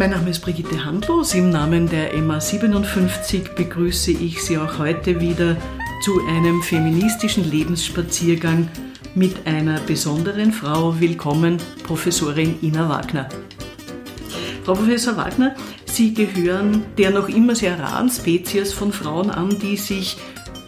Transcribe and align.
Mein 0.00 0.12
Name 0.12 0.30
ist 0.30 0.40
Brigitte 0.40 0.82
Handlos. 0.82 1.34
Im 1.34 1.50
Namen 1.50 1.86
der 1.86 2.16
MA 2.16 2.40
57 2.40 3.50
begrüße 3.50 4.12
ich 4.12 4.42
Sie 4.42 4.56
auch 4.56 4.78
heute 4.78 5.20
wieder 5.20 5.58
zu 6.02 6.26
einem 6.26 6.62
feministischen 6.62 7.50
Lebensspaziergang 7.50 8.70
mit 9.14 9.46
einer 9.46 9.78
besonderen 9.80 10.54
Frau. 10.54 10.98
Willkommen, 10.98 11.58
Professorin 11.82 12.56
Ina 12.62 12.88
Wagner. 12.88 13.28
Frau 14.64 14.72
Professor 14.72 15.18
Wagner, 15.18 15.54
Sie 15.84 16.14
gehören 16.14 16.82
der 16.96 17.10
noch 17.10 17.28
immer 17.28 17.54
sehr 17.54 17.78
raren 17.78 18.08
Spezies 18.08 18.72
von 18.72 18.92
Frauen 18.92 19.28
an, 19.28 19.58
die 19.58 19.76
sich 19.76 20.16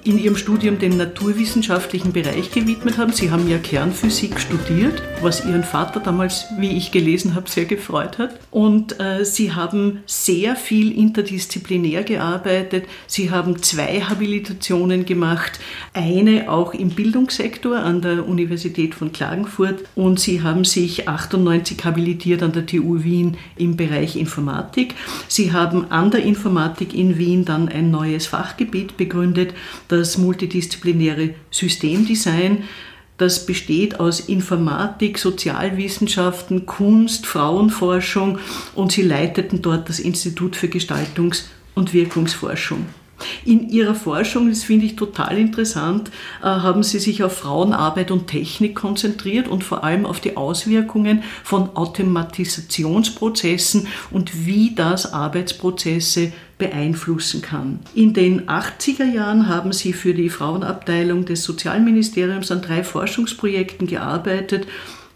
in 0.05 0.19
Ihrem 0.19 0.37
Studium 0.37 0.79
dem 0.79 0.97
naturwissenschaftlichen 0.97 2.13
Bereich 2.13 2.51
gewidmet 2.51 2.99
haben. 2.99 3.13
Sie 3.13 3.31
haben 3.31 3.49
ja 3.49 3.59
Kernphysik 3.59 4.41
studiert, 4.41 5.01
was 5.21 5.45
Ihren 5.45 5.63
Vater 5.63 6.01
damals, 6.01 6.47
wie 6.59 6.77
ich 6.77 6.91
gelesen 6.91 7.35
habe, 7.35 7.49
sehr 7.49 7.67
gefreut 7.67 8.19
hat. 8.19 8.39
Und 8.51 8.99
äh, 9.01 9.25
Sie 9.25 9.53
haben 9.53 10.03
sehr 10.07 10.57
viel 10.57 10.97
interdisziplinär 10.97 12.03
gearbeitet. 12.03 12.87
Sie 13.07 13.31
haben 13.31 13.63
zwei 13.63 14.01
Habilitationen 14.01 15.05
gemacht, 15.05 15.61
eine 15.93 16.51
auch 16.51 16.75
im 16.75 16.91
Bildungssektor 16.91 17.79
an 17.79 18.01
der 18.01 18.27
Universität 18.27 18.95
von 18.95 19.13
Klagenfurt 19.13 19.85
und 19.95 20.19
Sie 20.19 20.43
haben 20.43 20.65
sich 20.65 21.09
98 21.09 21.85
habilitiert 21.85 22.43
an 22.43 22.53
der 22.53 22.67
TU 22.67 23.05
Wien 23.05 23.37
im 23.57 23.77
Bereich 23.77 24.17
Informatik. 24.17 24.95
Sie 25.29 25.53
haben 25.53 25.91
an 25.91 26.11
der 26.11 26.25
Informatik 26.25 26.93
in 26.93 27.19
Wien 27.19 27.45
dann 27.45 27.69
ein 27.69 27.91
neues 27.91 28.27
Fachgebiet 28.27 28.97
begründet, 28.97 29.55
das 29.93 30.19
multidisziplinäre 30.19 31.35
Systemdesign. 31.51 32.65
Das 33.19 33.47
besteht 33.47 34.01
aus 34.01 34.21
Informatik, 34.21 35.19
Sozialwissenschaften, 35.19 36.67
Kunst, 36.67 37.27
Frauenforschung 37.27 38.39
und 38.75 38.91
sie 38.91 39.03
leiteten 39.03 39.63
dort 39.63 39.89
das 39.89 40.01
Institut 40.01 40.57
für 40.57 40.67
Gestaltungs- 40.67 41.45
und 41.75 41.93
Wirkungsforschung. 41.93 42.87
In 43.45 43.69
Ihrer 43.69 43.95
Forschung, 43.95 44.49
das 44.49 44.65
finde 44.65 44.87
ich 44.87 44.97
total 44.97 45.39
interessant, 45.39 46.11
äh, 46.41 46.47
haben 46.47 46.83
Sie 46.83 46.99
sich 46.99 47.23
auf 47.23 47.37
Frauenarbeit 47.37 48.11
und 48.11 48.27
Technik 48.27 48.75
konzentriert 48.75 49.47
und 49.49 49.65
vor 49.65 49.85
allem 49.85 50.07
auf 50.07 50.21
die 50.21 50.37
Auswirkungen 50.37 51.23
von 51.45 51.77
Automatisationsprozessen 51.77 53.87
und 54.11 54.47
wie 54.47 54.75
das 54.75 55.13
Arbeitsprozesse 55.13 56.33
beeinflussen 56.59 57.41
kann. 57.43 57.81
In 57.95 58.15
den 58.15 58.49
80er 58.49 59.13
Jahren 59.13 59.49
haben 59.49 59.73
Sie 59.73 59.93
für 59.93 60.15
die 60.15 60.29
Frauenabteilung 60.29 61.25
des 61.25 61.43
Sozialministeriums 61.43 62.53
an 62.53 62.63
drei 62.63 62.85
Forschungsprojekten 62.85 63.89
gearbeitet 63.89 64.69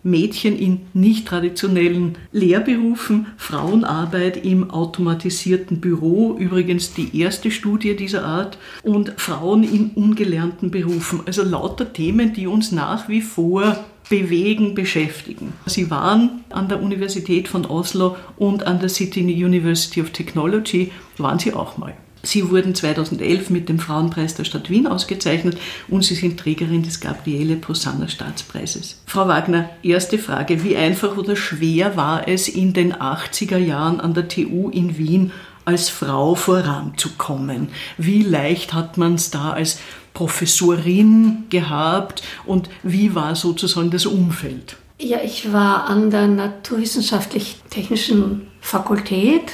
Mädchen 0.07 0.57
in 0.57 0.83
nicht 0.95 1.27
traditionellen 1.27 2.17
Lehrberufen, 2.33 3.27
Frauenarbeit 3.37 4.45
im 4.45 4.71
automatisierten 4.71 5.81
Büro, 5.81 6.37
übrigens 6.39 6.95
die 6.95 7.19
erste 7.19 7.51
Studie 7.51 7.97
dieser 7.97 8.25
Art, 8.25 8.57
und 8.83 9.13
Frauen 9.17 9.65
in 9.65 9.91
ungelernten 9.91 10.71
Berufen. 10.71 11.21
Also 11.27 11.43
lauter 11.43 11.93
Themen, 11.93 12.33
die 12.33 12.47
uns 12.47 12.73
nach 12.73 13.09
wie 13.09 13.21
vor 13.21 13.85
bewegen, 14.09 14.75
beschäftigen. 14.75 15.53
Sie 15.67 15.91
waren 15.91 16.45
an 16.51 16.69
der 16.69 16.81
Universität 16.81 17.49
von 17.49 17.67
Oslo 17.67 18.17
und 18.37 18.65
an 18.65 18.79
der 18.79 18.89
City 18.89 19.21
University 19.21 20.01
of 20.01 20.11
Technology, 20.11 20.93
waren 21.19 21.41
Sie 21.41 21.53
auch 21.53 21.77
mal. 21.77 21.95
Sie 22.27 22.51
wurden 22.51 22.75
2011 22.75 23.51
mit 23.51 23.69
dem 23.69 23.79
Frauenpreis 23.79 24.35
der 24.35 24.45
Stadt 24.45 24.69
Wien 24.69 24.87
ausgezeichnet 24.87 25.59
und 25.89 26.05
Sie 26.05 26.15
sind 26.15 26.41
Trägerin 26.41 26.83
des 26.83 27.01
Gabriele 27.01 27.57
Posanna 27.57 28.09
Staatspreises. 28.09 29.01
Frau 29.07 29.29
Wagner, 29.29 29.71
erste 29.83 30.19
Frage. 30.19 30.65
Wie 30.65 30.77
einfach 30.77 31.17
oder 31.17 31.37
schwer 31.37 31.97
war 31.97 32.27
es 32.27 32.49
in 32.49 32.73
den 32.73 32.95
80er 32.95 33.59
Jahren 33.59 34.01
an 34.01 34.15
der 34.15 34.29
TU 34.29 34.71
in 34.71 34.99
Wien 34.99 35.31
als 35.65 35.89
Frau 35.89 36.35
voranzukommen? 36.35 37.69
Wie 37.97 38.23
leicht 38.23 38.75
hat 38.75 38.97
man 38.97 39.15
es 39.15 39.31
da 39.31 39.51
als 39.51 39.79
Professorin 40.15 41.45
gehabt 41.51 42.23
und 42.45 42.69
wie 42.83 43.15
war 43.15 43.37
sozusagen 43.37 43.91
das 43.91 44.07
Umfeld? 44.07 44.77
Ja, 44.99 45.19
ich 45.23 45.53
war 45.53 45.91
an 45.91 46.11
der 46.11 46.27
Naturwissenschaftlich-Technischen 46.27 48.47
Fakultät 48.61 49.53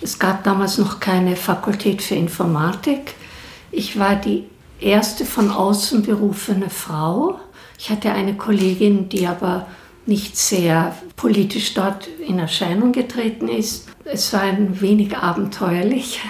es 0.00 0.18
gab 0.18 0.44
damals 0.44 0.78
noch 0.78 1.00
keine 1.00 1.36
Fakultät 1.36 2.02
für 2.02 2.14
Informatik. 2.14 3.14
Ich 3.72 3.98
war 3.98 4.16
die 4.16 4.44
erste 4.80 5.24
von 5.24 5.50
außen 5.50 6.02
berufene 6.02 6.70
Frau. 6.70 7.40
Ich 7.78 7.90
hatte 7.90 8.12
eine 8.12 8.34
Kollegin, 8.34 9.08
die 9.08 9.26
aber 9.26 9.66
nicht 10.06 10.36
sehr 10.36 10.96
politisch 11.16 11.74
dort 11.74 12.06
in 12.06 12.38
Erscheinung 12.38 12.92
getreten 12.92 13.48
ist. 13.48 13.88
Es 14.04 14.32
war 14.32 14.42
ein 14.42 14.80
wenig 14.80 15.16
abenteuerlich. 15.16 16.20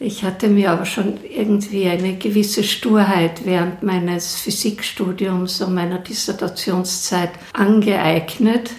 Ich 0.00 0.22
hatte 0.22 0.48
mir 0.48 0.70
aber 0.70 0.84
schon 0.84 1.18
irgendwie 1.24 1.88
eine 1.88 2.16
gewisse 2.16 2.62
Sturheit 2.62 3.44
während 3.44 3.82
meines 3.82 4.36
Physikstudiums 4.36 5.60
und 5.60 5.74
meiner 5.74 5.98
Dissertationszeit 5.98 7.30
angeeignet, 7.52 8.70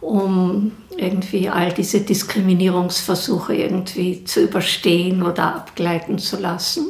um 0.00 0.72
irgendwie 0.98 1.48
all 1.48 1.72
diese 1.72 2.00
Diskriminierungsversuche 2.00 3.54
irgendwie 3.54 4.24
zu 4.24 4.42
überstehen 4.42 5.22
oder 5.22 5.54
abgleiten 5.54 6.18
zu 6.18 6.38
lassen. 6.38 6.86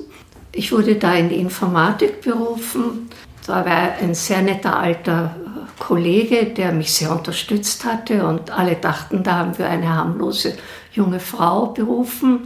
Ich 0.53 0.73
wurde 0.73 0.97
da 0.97 1.15
in 1.15 1.29
die 1.29 1.37
Informatik 1.37 2.23
berufen. 2.23 3.11
Da 3.47 3.65
war 3.65 3.93
ein 4.01 4.15
sehr 4.15 4.43
netter 4.43 4.79
alter 4.79 5.37
Kollege, 5.79 6.47
der 6.47 6.73
mich 6.73 6.93
sehr 6.93 7.13
unterstützt 7.13 7.85
hatte 7.85 8.27
und 8.27 8.51
alle 8.51 8.75
dachten, 8.77 9.23
da 9.23 9.37
haben 9.37 9.59
wir 9.59 9.69
eine 9.69 9.95
harmlose 9.95 10.55
junge 10.93 11.21
Frau 11.21 11.67
berufen. 11.67 12.41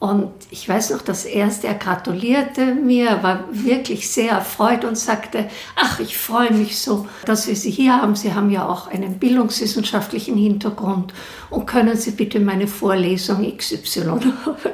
Und 0.00 0.32
ich 0.50 0.66
weiß 0.66 0.92
noch, 0.92 1.02
das 1.02 1.26
erste, 1.26 1.66
er 1.66 1.74
gratulierte 1.74 2.74
mir, 2.74 3.22
war 3.22 3.44
wirklich 3.52 4.10
sehr 4.10 4.32
erfreut 4.32 4.86
und 4.86 4.96
sagte, 4.96 5.50
ach, 5.76 6.00
ich 6.00 6.16
freue 6.16 6.54
mich 6.54 6.78
so, 6.78 7.06
dass 7.26 7.46
wir 7.46 7.54
Sie 7.54 7.70
hier 7.70 8.00
haben. 8.00 8.16
Sie 8.16 8.32
haben 8.32 8.48
ja 8.48 8.66
auch 8.66 8.88
einen 8.88 9.18
bildungswissenschaftlichen 9.18 10.38
Hintergrund 10.38 11.12
und 11.50 11.66
können 11.66 11.98
Sie 11.98 12.12
bitte 12.12 12.40
meine 12.40 12.66
Vorlesung 12.66 13.44
XY 13.54 14.08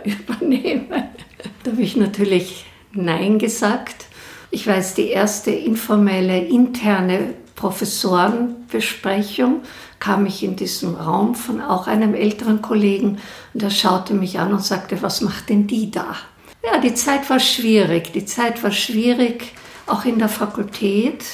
übernehmen. 0.05 1.09
Da 1.65 1.73
habe 1.73 1.83
ich 1.83 1.97
natürlich 1.97 2.65
Nein 2.93 3.41
gesagt. 3.41 4.07
Ich 4.53 4.65
weiß, 4.65 4.95
die 4.95 5.09
erste 5.09 5.51
informelle 5.51 6.39
interne 6.39 7.35
Professorenbesprechung 7.57 9.63
kam 9.99 10.27
ich 10.27 10.43
in 10.43 10.57
diesem 10.57 10.95
Raum 10.95 11.34
von 11.34 11.61
auch 11.61 11.87
einem 11.87 12.15
älteren 12.15 12.62
Kollegen 12.62 13.19
und 13.55 13.62
er 13.62 13.71
schaute 13.71 14.15
mich 14.15 14.39
an 14.39 14.53
und 14.53 14.62
sagte, 14.62 15.03
was 15.03 15.21
macht 15.21 15.49
denn 15.49 15.67
die 15.67 15.91
da? 15.91 16.17
Ja, 16.65 16.79
die 16.79 16.95
Zeit 16.95 17.29
war 17.31 17.41
schwierig. 17.41 18.12
Die 18.12 18.25
Zeit 18.25 18.62
war 18.62 18.73
schwierig, 18.73 19.53
auch 19.87 20.05
in 20.05 20.19
der 20.19 20.29
Fakultät. 20.29 21.25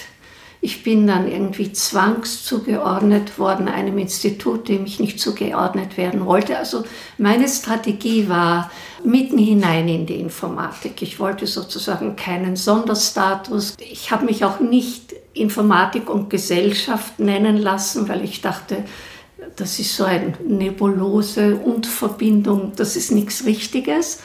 Ich 0.60 0.84
bin 0.84 1.08
dann 1.08 1.26
irgendwie 1.26 1.72
zwangszugeordnet 1.72 3.36
worden 3.36 3.66
einem 3.66 3.98
Institut, 3.98 4.68
dem 4.68 4.84
ich 4.84 5.00
nicht 5.00 5.18
zugeordnet 5.18 5.96
werden 5.96 6.24
wollte. 6.24 6.56
Also 6.56 6.84
meine 7.18 7.48
Strategie 7.48 8.28
war 8.28 8.70
mitten 9.04 9.38
hinein 9.38 9.88
in 9.88 10.06
die 10.06 10.20
Informatik. 10.20 11.02
Ich 11.02 11.18
wollte 11.18 11.48
sozusagen 11.48 12.14
keinen 12.14 12.54
Sonderstatus. 12.54 13.74
Ich 13.80 14.12
habe 14.12 14.26
mich 14.26 14.44
auch 14.44 14.60
nicht 14.60 15.14
Informatik 15.34 16.10
und 16.10 16.30
Gesellschaft 16.30 17.18
nennen 17.18 17.56
lassen, 17.56 18.08
weil 18.08 18.24
ich 18.24 18.40
dachte, 18.40 18.84
das 19.56 19.78
ist 19.78 19.96
so 19.96 20.04
eine 20.04 20.34
Nebulose 20.46 21.56
und 21.56 21.86
Verbindung, 21.86 22.72
das 22.76 22.96
ist 22.96 23.10
nichts 23.10 23.44
Richtiges. 23.44 24.20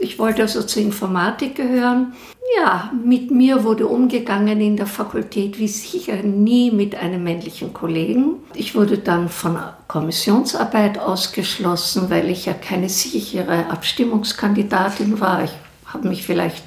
Ich 0.00 0.18
wollte 0.18 0.42
also 0.42 0.62
zur 0.62 0.82
Informatik 0.82 1.56
gehören. 1.56 2.12
Ja, 2.56 2.92
mit 3.04 3.30
mir 3.30 3.64
wurde 3.64 3.86
umgegangen 3.88 4.60
in 4.60 4.76
der 4.76 4.86
Fakultät 4.86 5.58
wie 5.58 5.68
sicher 5.68 6.22
nie 6.22 6.70
mit 6.70 6.94
einem 6.94 7.24
männlichen 7.24 7.74
Kollegen. 7.74 8.36
Ich 8.54 8.74
wurde 8.74 8.98
dann 8.98 9.28
von 9.28 9.58
Kommissionsarbeit 9.88 10.98
ausgeschlossen, 10.98 12.10
weil 12.10 12.30
ich 12.30 12.46
ja 12.46 12.54
keine 12.54 12.88
sichere 12.88 13.68
Abstimmungskandidatin 13.70 15.20
war. 15.20 15.44
Ich 15.44 15.52
habe 15.86 16.08
mich 16.08 16.24
vielleicht 16.24 16.64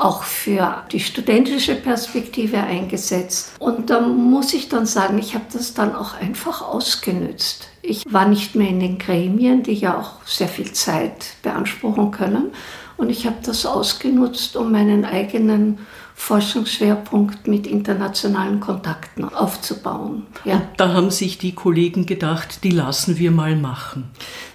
auch 0.00 0.22
für 0.22 0.84
die 0.92 1.00
studentische 1.00 1.74
Perspektive 1.74 2.58
eingesetzt. 2.58 3.52
Und 3.58 3.90
da 3.90 4.00
muss 4.00 4.54
ich 4.54 4.68
dann 4.68 4.86
sagen, 4.86 5.18
ich 5.18 5.34
habe 5.34 5.44
das 5.52 5.74
dann 5.74 5.94
auch 5.94 6.14
einfach 6.14 6.62
ausgenützt. 6.62 7.68
Ich 7.82 8.04
war 8.08 8.26
nicht 8.26 8.54
mehr 8.54 8.68
in 8.68 8.80
den 8.80 8.98
Gremien, 8.98 9.62
die 9.62 9.74
ja 9.74 9.98
auch 9.98 10.26
sehr 10.26 10.48
viel 10.48 10.72
Zeit 10.72 11.34
beanspruchen 11.42 12.10
können. 12.10 12.52
Und 12.96 13.10
ich 13.10 13.26
habe 13.26 13.36
das 13.42 13.64
ausgenutzt, 13.64 14.56
um 14.56 14.72
meinen 14.72 15.04
eigenen 15.04 15.78
Forschungsschwerpunkt 16.18 17.46
mit 17.46 17.66
internationalen 17.66 18.58
Kontakten 18.58 19.24
aufzubauen. 19.24 20.26
Ja. 20.44 20.62
da 20.76 20.92
haben 20.92 21.10
sich 21.10 21.38
die 21.38 21.54
Kollegen 21.54 22.06
gedacht, 22.06 22.64
die 22.64 22.70
lassen 22.70 23.18
wir 23.18 23.30
mal 23.30 23.54
machen. 23.54 24.10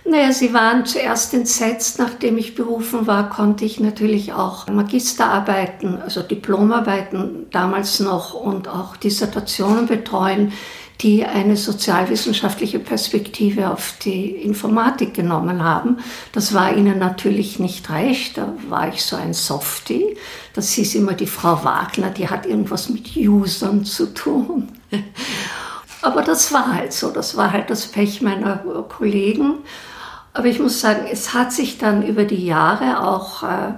Naja, 0.06 0.34
sie 0.34 0.54
waren 0.54 0.86
zuerst 0.86 1.34
entsetzt. 1.34 2.00
Nachdem 2.00 2.38
ich 2.38 2.54
berufen 2.54 3.08
war, 3.08 3.30
konnte 3.30 3.64
ich 3.64 3.80
natürlich 3.80 4.34
auch 4.34 4.68
Magisterarbeiten, 4.68 6.00
also 6.02 6.22
Diplomarbeiten 6.22 7.48
damals 7.50 8.02
noch 8.02 8.34
und 8.34 8.68
auch 8.68 8.98
Dissertationen 8.98 9.88
betreuen, 9.88 10.52
die 11.02 11.26
eine 11.26 11.58
sozialwissenschaftliche 11.58 12.80
Perspektive 12.80 13.72
auf 13.72 13.96
die 14.04 14.28
Informatik 14.28 15.14
genommen 15.14 15.64
haben. 15.64 15.98
Das 16.32 16.54
war 16.54 16.76
ihnen 16.76 17.00
natürlich 17.00 17.60
nicht 17.60 17.90
recht. 17.90 18.38
Da 18.38 18.54
war 18.70 18.88
ich 18.90 19.04
so 19.04 19.16
ein 19.16 19.34
Softie. 19.34 20.16
Das 20.54 20.72
hieß 20.72 20.96
immer 20.96 21.14
die 21.14 21.28
Frau 21.28 21.64
Wagner, 21.64 22.10
die 22.10 22.30
hat 22.30 22.46
irgendwas 22.46 22.90
mit 22.90 23.16
Usern 23.18 23.86
zu 23.86 24.14
tun. 24.14 24.72
Aber 26.02 26.22
das 26.22 26.52
war 26.54 26.74
halt 26.74 26.94
so. 26.94 27.12
Das 27.12 27.38
war 27.38 27.52
halt 27.52 27.70
das 27.70 27.88
Pech 27.88 28.22
meiner 28.22 28.58
Kollegen. 28.90 29.60
Aber 30.34 30.48
ich 30.48 30.60
muss 30.60 30.82
sagen, 30.82 31.06
es 31.12 31.34
hat 31.34 31.54
sich 31.54 31.78
dann 31.78 32.06
über 32.06 32.26
die 32.26 32.46
Jahre 32.46 33.08
auch 33.08 33.44
äh, 33.44 33.74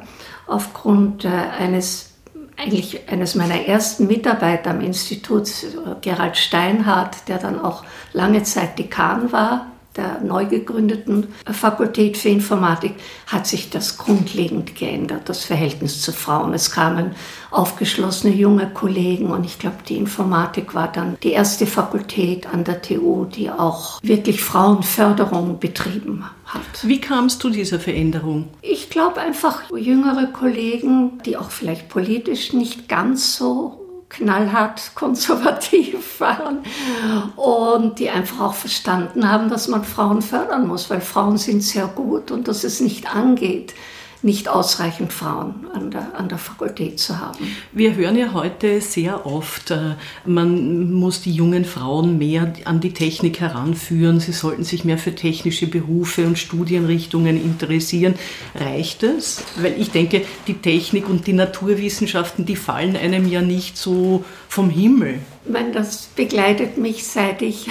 aufgrund 0.47 1.25
äh, 1.25 1.27
eines 1.27 2.14
eigentlich 2.57 3.09
eines 3.09 3.35
meiner 3.35 3.67
ersten 3.67 4.07
Mitarbeiter 4.07 4.71
am 4.71 4.81
Institut, 4.81 5.49
Gerald 6.01 6.37
Steinhardt, 6.37 7.27
der 7.27 7.37
dann 7.37 7.59
auch 7.59 7.83
lange 8.13 8.43
Zeit 8.43 8.79
Dekan 8.79 9.31
war, 9.31 9.71
der 9.97 10.21
neu 10.21 10.45
gegründeten 10.45 11.27
Fakultät 11.51 12.17
für 12.17 12.29
Informatik 12.29 12.95
hat 13.27 13.47
sich 13.47 13.69
das 13.69 13.97
grundlegend 13.97 14.75
geändert, 14.75 15.29
das 15.29 15.45
Verhältnis 15.45 16.01
zu 16.01 16.11
Frauen. 16.11 16.53
Es 16.53 16.71
kamen 16.71 17.11
aufgeschlossene 17.51 18.33
junge 18.33 18.69
Kollegen 18.69 19.31
und 19.31 19.45
ich 19.45 19.59
glaube, 19.59 19.77
die 19.87 19.97
Informatik 19.97 20.75
war 20.75 20.91
dann 20.91 21.17
die 21.23 21.31
erste 21.31 21.65
Fakultät 21.65 22.47
an 22.47 22.63
der 22.63 22.81
TU, 22.81 23.25
die 23.25 23.49
auch 23.49 24.01
wirklich 24.03 24.41
Frauenförderung 24.41 25.59
betrieben 25.59 26.25
hat. 26.45 26.61
Wie 26.83 26.99
kam 26.99 27.25
es 27.25 27.39
zu 27.39 27.49
dieser 27.49 27.79
Veränderung? 27.79 28.49
Ich 28.61 28.89
glaube 28.89 29.21
einfach 29.21 29.63
jüngere 29.75 30.27
Kollegen, 30.27 31.21
die 31.25 31.37
auch 31.37 31.51
vielleicht 31.51 31.89
politisch 31.89 32.53
nicht 32.53 32.89
ganz 32.89 33.37
so 33.37 33.84
knallhart 34.09 34.91
konservativ 34.95 36.19
waren 36.19 36.59
und 37.35 37.99
die 37.99 38.09
einfach 38.09 38.41
auch 38.41 38.53
verstanden 38.53 39.29
haben, 39.29 39.49
dass 39.49 39.67
man 39.67 39.83
Frauen 39.83 40.21
fördern 40.21 40.67
muss, 40.67 40.89
weil 40.89 41.01
Frauen 41.01 41.37
sind 41.37 41.61
sehr 41.61 41.87
gut 41.87 42.31
und 42.31 42.47
dass 42.47 42.63
es 42.63 42.79
nicht 42.79 43.13
angeht, 43.13 43.73
nicht 44.25 44.49
ausreichend 44.49 45.13
Frauen 45.13 45.67
an 45.73 45.91
der, 45.91 46.17
an 46.17 46.27
der 46.27 46.39
Fakultät 46.39 46.99
zu 46.99 47.19
haben. 47.19 47.55
Wir 47.71 47.95
hören 47.95 48.17
ja 48.17 48.33
heute 48.33 48.81
sehr 48.81 49.25
oft, 49.25 49.69
äh, 49.69 49.95
man 50.25 50.91
muss 50.91 51.21
die 51.21 51.31
jungen 51.31 51.63
Frauen 51.63 52.17
mehr 52.17 52.51
an 52.65 52.81
die 52.81 52.91
Technik 52.91 53.39
heranführen, 53.39 54.19
sie 54.19 54.31
sollten 54.31 54.63
sich 54.63 54.83
mehr 54.83 54.97
für 54.97 55.13
technische 55.13 55.67
Berufe 55.67 56.25
und 56.25 56.39
Studienrichtungen 56.39 57.41
interessieren. 57.41 58.15
Reicht 58.55 59.03
es? 59.03 59.43
Weil 59.57 59.79
ich 59.79 59.91
denke, 59.91 60.23
die 60.47 60.55
Technik 60.55 61.07
und 61.07 61.27
die 61.27 61.33
Naturwissenschaften, 61.33 62.45
die 62.45 62.55
fallen 62.55 62.97
einem 62.97 63.27
ja 63.29 63.41
nicht 63.41 63.77
so 63.77 64.25
vom 64.49 64.71
Himmel. 64.71 65.19
Ich 65.45 65.51
meine, 65.51 65.71
das 65.71 66.07
begleitet 66.15 66.77
mich 66.79 67.05
seit 67.05 67.43
ich, 67.43 67.67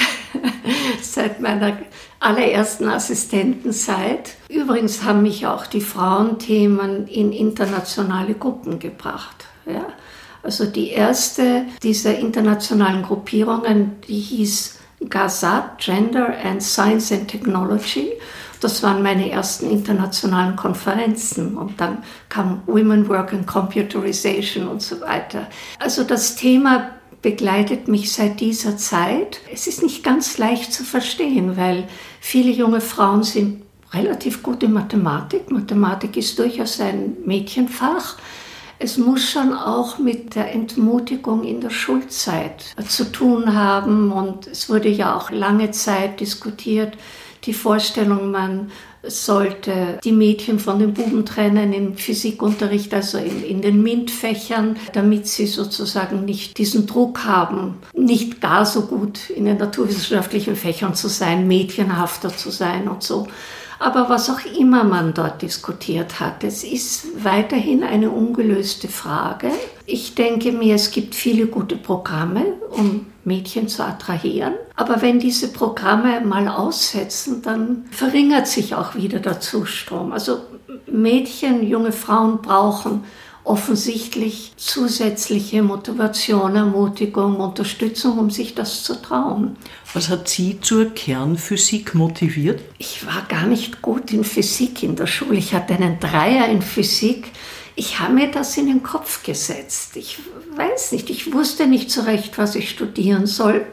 seit 1.15 1.41
meiner 1.41 1.79
allerersten 2.21 2.89
Assistentenzeit. 2.89 4.35
Übrigens 4.49 5.03
haben 5.05 5.23
mich 5.23 5.47
auch 5.47 5.67
die 5.67 5.81
Frauenthemen 5.81 7.07
in 7.07 7.33
internationale 7.33 8.35
Gruppen 8.35 8.79
gebracht. 8.79 9.47
Ja. 9.67 9.87
Also 10.43 10.67
die 10.67 10.91
erste 10.91 11.65
dieser 11.83 12.19
internationalen 12.19 13.03
Gruppierungen, 13.03 13.93
die 14.07 14.21
hieß 14.21 14.79
GAZAT, 15.09 15.79
Gender 15.79 16.35
and 16.45 16.63
Science 16.63 17.13
and 17.13 17.29
Technology. 17.29 18.13
Das 18.61 18.83
waren 18.83 19.03
meine 19.03 19.31
ersten 19.31 19.71
internationalen 19.71 20.57
Konferenzen 20.57 21.57
und 21.57 21.81
dann 21.81 22.03
kam 22.31 22.63
Women 22.67 23.09
Work 23.09 23.35
and 23.35 23.47
Computerization 23.47 24.69
und 24.69 24.81
so 24.81 25.01
weiter. 25.03 25.49
Also 25.79 26.03
das 26.05 26.37
Thema 26.37 26.91
begleitet 27.25 27.89
mich 27.89 28.13
seit 28.13 28.41
dieser 28.41 28.77
Zeit. 28.77 29.41
Es 29.51 29.67
ist 29.67 29.83
nicht 29.83 30.05
ganz 30.05 30.37
leicht 30.37 30.75
zu 30.75 30.85
verstehen, 30.85 31.57
weil 31.57 31.89
viele 32.21 32.51
junge 32.51 32.83
Frauen 32.83 33.23
sind 33.23 33.63
relativ 33.95 34.43
gut 34.43 34.63
in 34.63 34.75
Mathematik. 34.75 35.51
Mathematik 35.51 36.19
ist 36.19 36.39
durchaus 36.39 36.81
ein 36.81 37.17
Mädchenfach. 37.25 38.19
Es 38.79 38.99
muss 38.99 39.31
schon 39.31 39.55
auch 39.55 39.99
mit 39.99 40.35
der 40.35 40.53
Entmutigung 40.53 41.45
in 41.45 41.63
der 41.63 41.71
Schulzeit 41.71 42.63
zu 42.87 43.11
tun 43.11 43.55
haben. 43.55 44.13
Und 44.13 44.47
es 44.47 44.69
wurde 44.69 44.91
ja 44.91 45.17
auch 45.17 45.31
lange 45.31 45.71
Zeit 45.71 46.21
diskutiert, 46.21 46.99
die 47.45 47.55
Vorstellung, 47.55 48.33
man 48.33 48.71
sollte 49.07 49.99
die 50.03 50.13
Mädchen 50.13 50.59
von 50.59 50.79
den 50.79 50.95
Buben 50.95 51.25
trennen 51.27 51.73
im 51.73 51.97
Physikunterricht, 51.97 52.93
also 52.95 53.19
in, 53.19 53.45
in 53.45 53.63
den 53.63 53.83
MINT-Fächern, 53.83 54.77
damit 54.93 55.27
sie 55.27 55.47
sozusagen 55.47 56.25
nicht 56.25 56.59
diesen 56.59 56.87
Druck 56.87 57.25
haben, 57.25 57.77
nicht 57.93 58.41
gar 58.41 58.67
so 58.67 58.83
gut 58.83 59.31
in 59.31 59.45
den 59.45 59.59
naturwissenschaftlichen 59.59 60.57
Fächern 60.57 60.95
zu 60.95 61.09
sein, 61.09 61.47
mädchenhafter 61.47 62.35
zu 62.37 62.51
sein 62.51 62.89
und 62.89 63.03
so. 63.03 63.29
Aber 63.85 64.09
was 64.09 64.31
auch 64.31 64.43
immer 64.59 64.83
man 64.83 65.13
dort 65.13 65.43
diskutiert 65.43 66.19
hat, 66.19 66.43
es 66.43 66.65
ist 66.65 67.23
weiterhin 67.23 67.85
eine 67.85 68.11
ungelöste 68.11 68.89
Frage. 68.89 69.51
Ich 69.85 70.15
denke 70.15 70.53
mir, 70.53 70.77
es 70.77 70.91
gibt 70.91 71.15
viele 71.15 71.49
gute 71.49 71.77
Programme, 71.77 72.47
um 72.71 73.05
Mädchen 73.25 73.69
zu 73.69 73.85
attrahieren. 73.85 74.55
Aber 74.75 75.03
wenn 75.03 75.19
diese 75.19 75.53
Programme 75.53 76.23
mal 76.23 76.49
aussetzen, 76.49 77.43
dann 77.43 77.85
verringert 77.91 78.47
sich 78.47 78.75
auch 78.75 78.95
wieder 78.95 79.19
der 79.19 79.41
Zustrom. 79.41 80.13
Also 80.13 80.39
Mädchen, 80.87 81.63
junge 81.69 81.93
Frauen 81.93 82.41
brauchen 82.41 83.05
offensichtlich 83.45 84.53
zusätzliche 84.57 85.63
Motivation, 85.63 86.57
Ermutigung, 86.57 87.37
Unterstützung, 87.37 88.19
um 88.19 88.31
sich 88.31 88.55
das 88.55 88.83
zu 88.83 89.01
trauen. 89.01 89.57
Was 89.93 90.09
hat 90.09 90.29
Sie 90.29 90.61
zur 90.61 90.87
Kernphysik 90.87 91.95
motiviert? 91.95 92.63
Ich 92.79 93.07
war 93.07 93.23
gar 93.29 93.47
nicht 93.47 93.83
gut 93.83 94.13
in 94.13 94.25
Physik 94.25 94.83
in 94.83 94.97
der 94.97 95.07
Schule. 95.07 95.37
Ich 95.37 95.55
hatte 95.55 95.75
einen 95.75 96.01
Dreier 96.01 96.49
in 96.49 96.63
Physik. 96.63 97.31
Ich 97.77 98.01
habe 98.01 98.15
mir 98.15 98.31
das 98.31 98.57
in 98.57 98.67
den 98.67 98.83
Kopf 98.83 99.23
gesetzt. 99.23 99.97
Ich 99.97 100.19
weiß 100.57 100.93
nicht, 100.93 101.11
ich 101.11 101.33
wusste 101.33 101.67
nicht 101.67 101.91
so 101.91 102.03
recht, 102.03 102.39
was 102.39 102.55
ich 102.55 102.71
studieren 102.71 103.27
soll. 103.27 103.67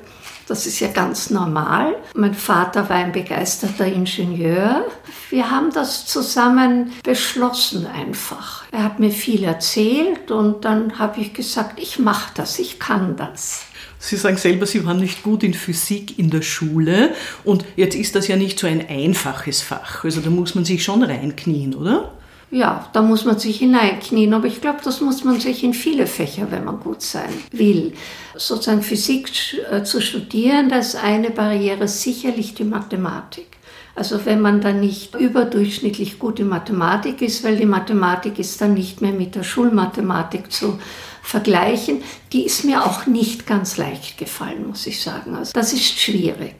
Das 0.47 0.65
ist 0.65 0.79
ja 0.79 0.89
ganz 0.89 1.29
normal. 1.29 1.95
Mein 2.13 2.33
Vater 2.33 2.89
war 2.89 2.97
ein 2.97 3.11
begeisterter 3.11 3.85
Ingenieur. 3.85 4.85
Wir 5.29 5.49
haben 5.49 5.71
das 5.71 6.05
zusammen 6.05 6.91
beschlossen 7.03 7.87
einfach. 7.87 8.65
Er 8.71 8.83
hat 8.83 8.99
mir 8.99 9.11
viel 9.11 9.43
erzählt 9.43 10.31
und 10.31 10.65
dann 10.65 10.99
habe 10.99 11.21
ich 11.21 11.33
gesagt, 11.33 11.79
ich 11.79 11.99
mache 11.99 12.31
das, 12.35 12.59
ich 12.59 12.79
kann 12.79 13.15
das. 13.15 13.61
Sie 13.99 14.17
sagen 14.17 14.37
selber, 14.37 14.65
Sie 14.65 14.83
waren 14.83 14.99
nicht 14.99 15.21
gut 15.21 15.43
in 15.43 15.53
Physik 15.53 16.17
in 16.17 16.31
der 16.31 16.41
Schule 16.41 17.13
und 17.43 17.63
jetzt 17.75 17.95
ist 17.95 18.15
das 18.15 18.27
ja 18.27 18.35
nicht 18.35 18.59
so 18.59 18.65
ein 18.65 18.89
einfaches 18.89 19.61
Fach. 19.61 20.03
Also 20.03 20.21
da 20.21 20.31
muss 20.31 20.55
man 20.55 20.65
sich 20.65 20.83
schon 20.83 21.03
reinknien, 21.03 21.75
oder? 21.75 22.11
Ja, 22.51 22.89
da 22.91 23.01
muss 23.01 23.23
man 23.23 23.39
sich 23.39 23.59
hineinknien, 23.59 24.33
aber 24.33 24.45
ich 24.45 24.59
glaube, 24.59 24.79
das 24.83 24.99
muss 24.99 25.23
man 25.23 25.39
sich 25.39 25.63
in 25.63 25.73
viele 25.73 26.05
Fächer, 26.05 26.51
wenn 26.51 26.65
man 26.65 26.81
gut 26.81 27.01
sein 27.01 27.29
will. 27.51 27.93
Sozusagen 28.35 28.81
Physik 28.81 29.31
äh, 29.71 29.83
zu 29.83 30.01
studieren, 30.01 30.67
das 30.67 30.89
ist 30.89 30.95
eine 31.01 31.29
Barriere 31.29 31.87
sicherlich 31.87 32.53
die 32.53 32.65
Mathematik. 32.65 33.47
Also 33.95 34.25
wenn 34.25 34.41
man 34.41 34.59
dann 34.59 34.81
nicht 34.81 35.15
überdurchschnittlich 35.15 36.19
gut 36.19 36.39
in 36.39 36.49
Mathematik 36.49 37.21
ist, 37.21 37.43
weil 37.45 37.55
die 37.55 37.65
Mathematik 37.65 38.37
ist 38.37 38.59
dann 38.59 38.73
nicht 38.73 39.01
mehr 39.01 39.13
mit 39.13 39.35
der 39.35 39.43
Schulmathematik 39.43 40.51
zu 40.51 40.77
vergleichen, 41.21 42.03
die 42.33 42.45
ist 42.45 42.65
mir 42.65 42.85
auch 42.85 43.05
nicht 43.05 43.47
ganz 43.47 43.77
leicht 43.77 44.17
gefallen, 44.17 44.67
muss 44.67 44.87
ich 44.87 45.01
sagen. 45.01 45.35
Also 45.35 45.53
das 45.53 45.71
ist 45.71 45.99
schwierig. 45.99 46.55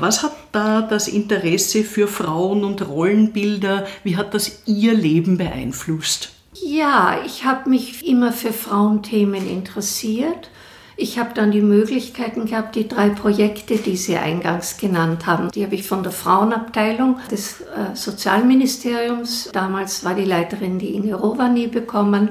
Was 0.00 0.22
hat 0.22 0.32
da 0.52 0.82
das 0.82 1.08
Interesse 1.08 1.84
für 1.84 2.08
Frauen 2.08 2.64
und 2.64 2.86
Rollenbilder, 2.88 3.86
wie 4.04 4.16
hat 4.16 4.34
das 4.34 4.62
Ihr 4.66 4.94
Leben 4.94 5.38
beeinflusst? 5.38 6.32
Ja, 6.54 7.18
ich 7.24 7.44
habe 7.44 7.68
mich 7.70 8.06
immer 8.06 8.32
für 8.32 8.52
Frauenthemen 8.52 9.48
interessiert. 9.48 10.50
Ich 10.96 11.18
habe 11.18 11.30
dann 11.34 11.50
die 11.50 11.62
Möglichkeiten 11.62 12.46
gehabt, 12.46 12.76
die 12.76 12.86
drei 12.86 13.08
Projekte, 13.08 13.76
die 13.76 13.96
Sie 13.96 14.16
eingangs 14.16 14.76
genannt 14.76 15.26
haben, 15.26 15.50
die 15.50 15.64
habe 15.64 15.74
ich 15.74 15.86
von 15.86 16.02
der 16.02 16.12
Frauenabteilung 16.12 17.18
des 17.30 17.62
äh, 17.62 17.94
Sozialministeriums, 17.94 19.48
damals 19.52 20.04
war 20.04 20.14
die 20.14 20.24
Leiterin 20.24 20.78
die 20.78 20.94
Inge 20.94 21.14
Rovani, 21.14 21.66
bekommen. 21.66 22.30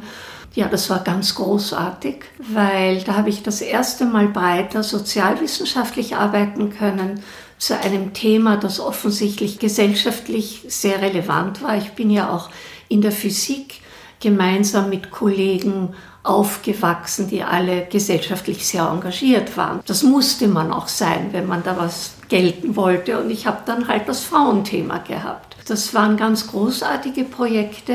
Ja, 0.53 0.68
das 0.68 0.89
war 0.89 1.00
ganz 1.00 1.36
großartig, 1.36 2.24
weil 2.38 3.01
da 3.03 3.15
habe 3.15 3.30
ich 3.30 3.41
das 3.41 3.62
erste 3.62 4.06
Mal 4.06 4.27
breiter 4.27 4.84
sozialwissenschaftlich 4.84 6.15
arbeiten 6.15 6.72
können 6.72 7.22
zu 7.62 7.77
einem 7.77 8.13
Thema, 8.13 8.58
das 8.58 8.80
offensichtlich 8.80 9.60
gesellschaftlich 9.60 10.63
sehr 10.68 11.00
relevant 11.00 11.62
war. 11.62 11.77
Ich 11.77 11.91
bin 11.91 12.10
ja 12.10 12.34
auch 12.34 12.50
in 12.89 13.01
der 13.01 13.12
Physik 13.12 13.82
gemeinsam 14.20 14.89
mit 14.89 15.12
Kollegen 15.12 15.94
aufgewachsen, 16.24 17.27
die 17.27 17.44
alle 17.44 17.86
gesellschaftlich 17.86 18.65
sehr 18.65 18.88
engagiert 18.88 19.58
waren. 19.58 19.82
Das 19.86 20.01
musste 20.01 20.48
man 20.48 20.74
auch 20.74 20.88
sein, 20.88 21.30
wenn 21.34 21.48
man 21.48 21.62
da 21.62 21.77
was 21.77 22.15
gelten 22.30 22.75
wollte. 22.75 23.20
Und 23.20 23.30
ich 23.30 23.46
habe 23.46 23.60
dann 23.68 23.88
halt 23.88 24.10
das 24.10 24.24
Frauenthema 24.24 24.98
gehabt. 24.98 25.56
Das 25.68 25.94
waren 25.94 26.18
ganz 26.18 26.48
großartige 26.48 27.25
Projekte 27.25 27.94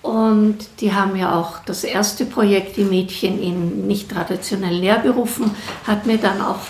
und 0.00 0.58
die 0.78 0.94
haben 0.94 1.16
ja 1.16 1.40
auch 1.40 1.58
das 1.64 1.82
erste 1.82 2.24
Projekt, 2.24 2.76
die 2.76 2.84
Mädchen 2.84 3.42
in 3.42 3.88
nicht 3.88 4.12
traditionellen 4.12 4.80
Lehrberufen, 4.80 5.50
hat 5.88 6.06
mir 6.06 6.18
dann 6.18 6.40
auch 6.40 6.60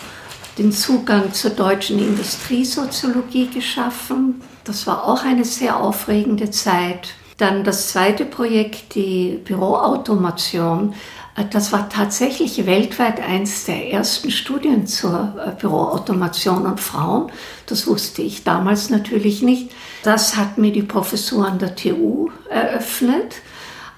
den 0.58 0.72
Zugang 0.72 1.32
zur 1.32 1.52
deutschen 1.52 1.98
Industriesoziologie 1.98 3.48
geschaffen. 3.48 4.42
Das 4.64 4.86
war 4.86 5.04
auch 5.04 5.24
eine 5.24 5.44
sehr 5.44 5.78
aufregende 5.80 6.50
Zeit. 6.50 7.14
Dann 7.38 7.64
das 7.64 7.88
zweite 7.88 8.24
Projekt, 8.24 8.94
die 8.94 9.40
Büroautomation. 9.44 10.94
Äh, 11.36 11.44
das 11.50 11.72
war 11.72 11.88
tatsächlich 11.88 12.66
weltweit 12.66 13.20
eins 13.20 13.64
der 13.64 13.90
ersten 13.90 14.30
Studien 14.30 14.86
zur 14.86 15.34
äh, 15.44 15.60
Büroautomation 15.60 16.66
und 16.66 16.80
Frauen. 16.80 17.32
Das 17.66 17.86
wusste 17.86 18.22
ich 18.22 18.44
damals 18.44 18.90
natürlich 18.90 19.42
nicht. 19.42 19.70
Das 20.02 20.36
hat 20.36 20.58
mir 20.58 20.72
die 20.72 20.82
Professur 20.82 21.46
an 21.46 21.58
der 21.58 21.74
TU 21.74 22.30
eröffnet. 22.50 23.36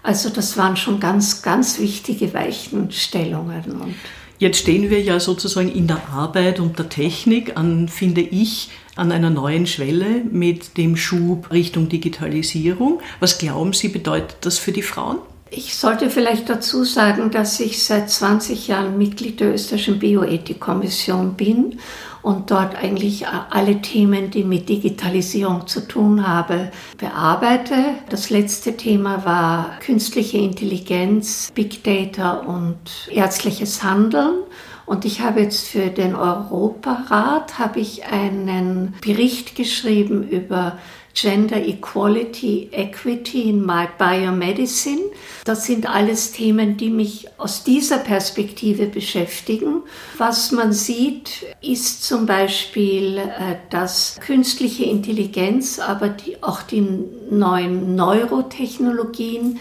Also 0.02 0.28
das 0.28 0.56
waren 0.56 0.76
schon 0.76 1.00
ganz, 1.00 1.42
ganz 1.42 1.78
wichtige 1.78 2.34
Weichenstellungen. 2.34 3.80
Und 3.80 3.94
Jetzt 4.38 4.58
stehen 4.58 4.90
wir 4.90 5.00
ja 5.00 5.20
sozusagen 5.20 5.70
in 5.70 5.86
der 5.86 6.08
Arbeit 6.08 6.58
und 6.58 6.78
der 6.78 6.88
Technik 6.88 7.56
an, 7.56 7.88
finde 7.88 8.20
ich, 8.20 8.70
an 8.96 9.12
einer 9.12 9.30
neuen 9.30 9.66
Schwelle 9.66 10.22
mit 10.30 10.76
dem 10.76 10.96
Schub 10.96 11.50
Richtung 11.52 11.88
Digitalisierung. 11.88 13.00
Was 13.20 13.38
glauben 13.38 13.72
Sie, 13.72 13.88
bedeutet 13.88 14.36
das 14.42 14.58
für 14.58 14.72
die 14.72 14.82
Frauen? 14.82 15.18
Ich 15.50 15.76
sollte 15.76 16.10
vielleicht 16.10 16.48
dazu 16.48 16.84
sagen, 16.84 17.30
dass 17.30 17.60
ich 17.60 17.84
seit 17.84 18.10
20 18.10 18.66
Jahren 18.66 18.98
Mitglied 18.98 19.38
der 19.38 19.54
österreichischen 19.54 20.00
Bioethikkommission 20.00 21.34
bin 21.34 21.78
und 22.24 22.50
dort 22.50 22.74
eigentlich 22.74 23.26
alle 23.28 23.82
Themen, 23.82 24.30
die 24.30 24.44
mit 24.44 24.70
Digitalisierung 24.70 25.66
zu 25.66 25.86
tun 25.86 26.26
haben, 26.26 26.70
bearbeite. 26.96 27.74
Das 28.08 28.30
letzte 28.30 28.78
Thema 28.78 29.26
war 29.26 29.78
künstliche 29.80 30.38
Intelligenz, 30.38 31.52
Big 31.54 31.84
Data 31.84 32.32
und 32.38 32.78
ärztliches 33.12 33.82
Handeln. 33.82 34.42
Und 34.86 35.04
ich 35.04 35.20
habe 35.20 35.40
jetzt 35.40 35.66
für 35.66 35.88
den 35.88 36.14
Europarat 36.14 37.58
habe 37.58 37.80
ich 37.80 38.04
einen 38.04 38.94
Bericht 39.00 39.56
geschrieben 39.56 40.28
über 40.28 40.78
Gender 41.14 41.64
Equality, 41.64 42.70
Equity 42.72 43.48
in 43.48 43.64
My 43.64 43.86
Biomedicine. 43.96 45.00
Das 45.44 45.64
sind 45.64 45.88
alles 45.88 46.32
Themen, 46.32 46.76
die 46.76 46.90
mich 46.90 47.28
aus 47.38 47.62
dieser 47.62 47.98
Perspektive 47.98 48.86
beschäftigen. 48.86 49.82
Was 50.18 50.50
man 50.50 50.72
sieht, 50.72 51.46
ist 51.62 52.02
zum 52.02 52.26
Beispiel, 52.26 53.18
äh, 53.18 53.56
dass 53.70 54.18
künstliche 54.20 54.84
Intelligenz, 54.84 55.78
aber 55.78 56.08
die, 56.08 56.42
auch 56.42 56.62
die 56.62 56.84
neuen 57.30 57.94
Neurotechnologien 57.94 59.60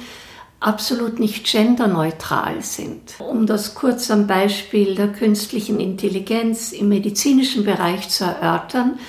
absolut 0.64 1.20
nicht 1.20 1.46
genderneutral 1.46 2.62
sind. 2.62 3.16
Um 3.20 3.46
das 3.46 3.76
kurz 3.76 4.10
am 4.10 4.28
Beispiel 4.28 4.96
der 4.96 5.10
künstlichen 5.10 5.80
Intelligenz 5.80 6.72
im 6.72 6.90
medizinischen 6.90 7.66
Bereich 7.66 8.10
zu 8.10 8.24
erörtern, 8.24 9.00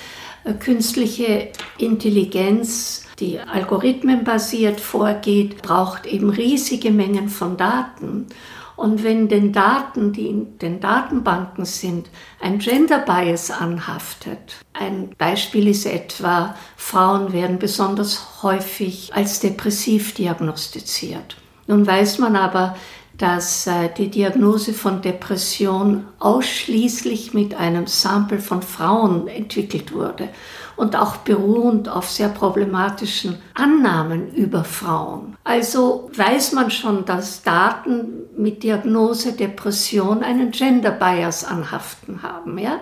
äh, 0.43 0.53
künstliche 0.53 1.49
Intelligenz, 1.77 3.05
die 3.19 3.39
algorithmenbasiert 3.39 4.81
vorgeht, 4.81 5.61
braucht 5.61 6.05
eben 6.05 6.29
riesige 6.29 6.91
Mengen 6.91 7.29
von 7.29 7.55
Daten. 7.55 8.27
Und 8.75 9.05
wenn 9.05 9.29
den 9.29 9.53
Daten, 9.53 10.11
die 10.11 10.27
in 10.27 10.59
den 10.59 10.81
Datenbanken 10.81 11.63
sind, 11.63 12.09
ein 12.41 12.59
Gender 12.59 12.99
Bias 12.99 13.49
anhaftet, 13.49 14.57
ein 14.73 15.11
Beispiel 15.17 15.69
ist 15.69 15.85
etwa, 15.85 16.55
Frauen 16.75 17.31
werden 17.31 17.57
besonders 17.57 18.43
häufig 18.43 19.13
als 19.15 19.39
depressiv 19.39 20.13
diagnostiziert. 20.13 21.37
Nun 21.67 21.85
weiß 21.85 22.19
man 22.19 22.35
aber, 22.35 22.75
dass 23.17 23.67
äh, 23.67 23.89
die 23.97 24.09
Diagnose 24.09 24.73
von 24.73 25.01
Depression 25.01 26.05
ausschließlich 26.19 27.33
mit 27.33 27.55
einem 27.55 27.87
Sample 27.87 28.39
von 28.39 28.61
Frauen 28.61 29.27
entwickelt 29.27 29.93
wurde 29.93 30.29
und 30.75 30.95
auch 30.95 31.17
beruhend 31.17 31.87
auf 31.87 32.09
sehr 32.09 32.29
problematischen 32.29 33.37
Annahmen 33.53 34.33
über 34.33 34.63
Frauen. 34.65 35.37
Also 35.45 36.09
weiß 36.13 36.51
man 36.53 36.71
schon, 36.71 37.05
dass 37.05 37.43
Daten 37.43 38.23
mit 38.35 38.63
Diagnose 38.63 39.31
Depression 39.31 40.21
einen 40.21 40.51
Gender 40.51 40.91
Bias 40.91 41.45
anhaften 41.45 42.21
haben. 42.21 42.57
Ja? 42.57 42.81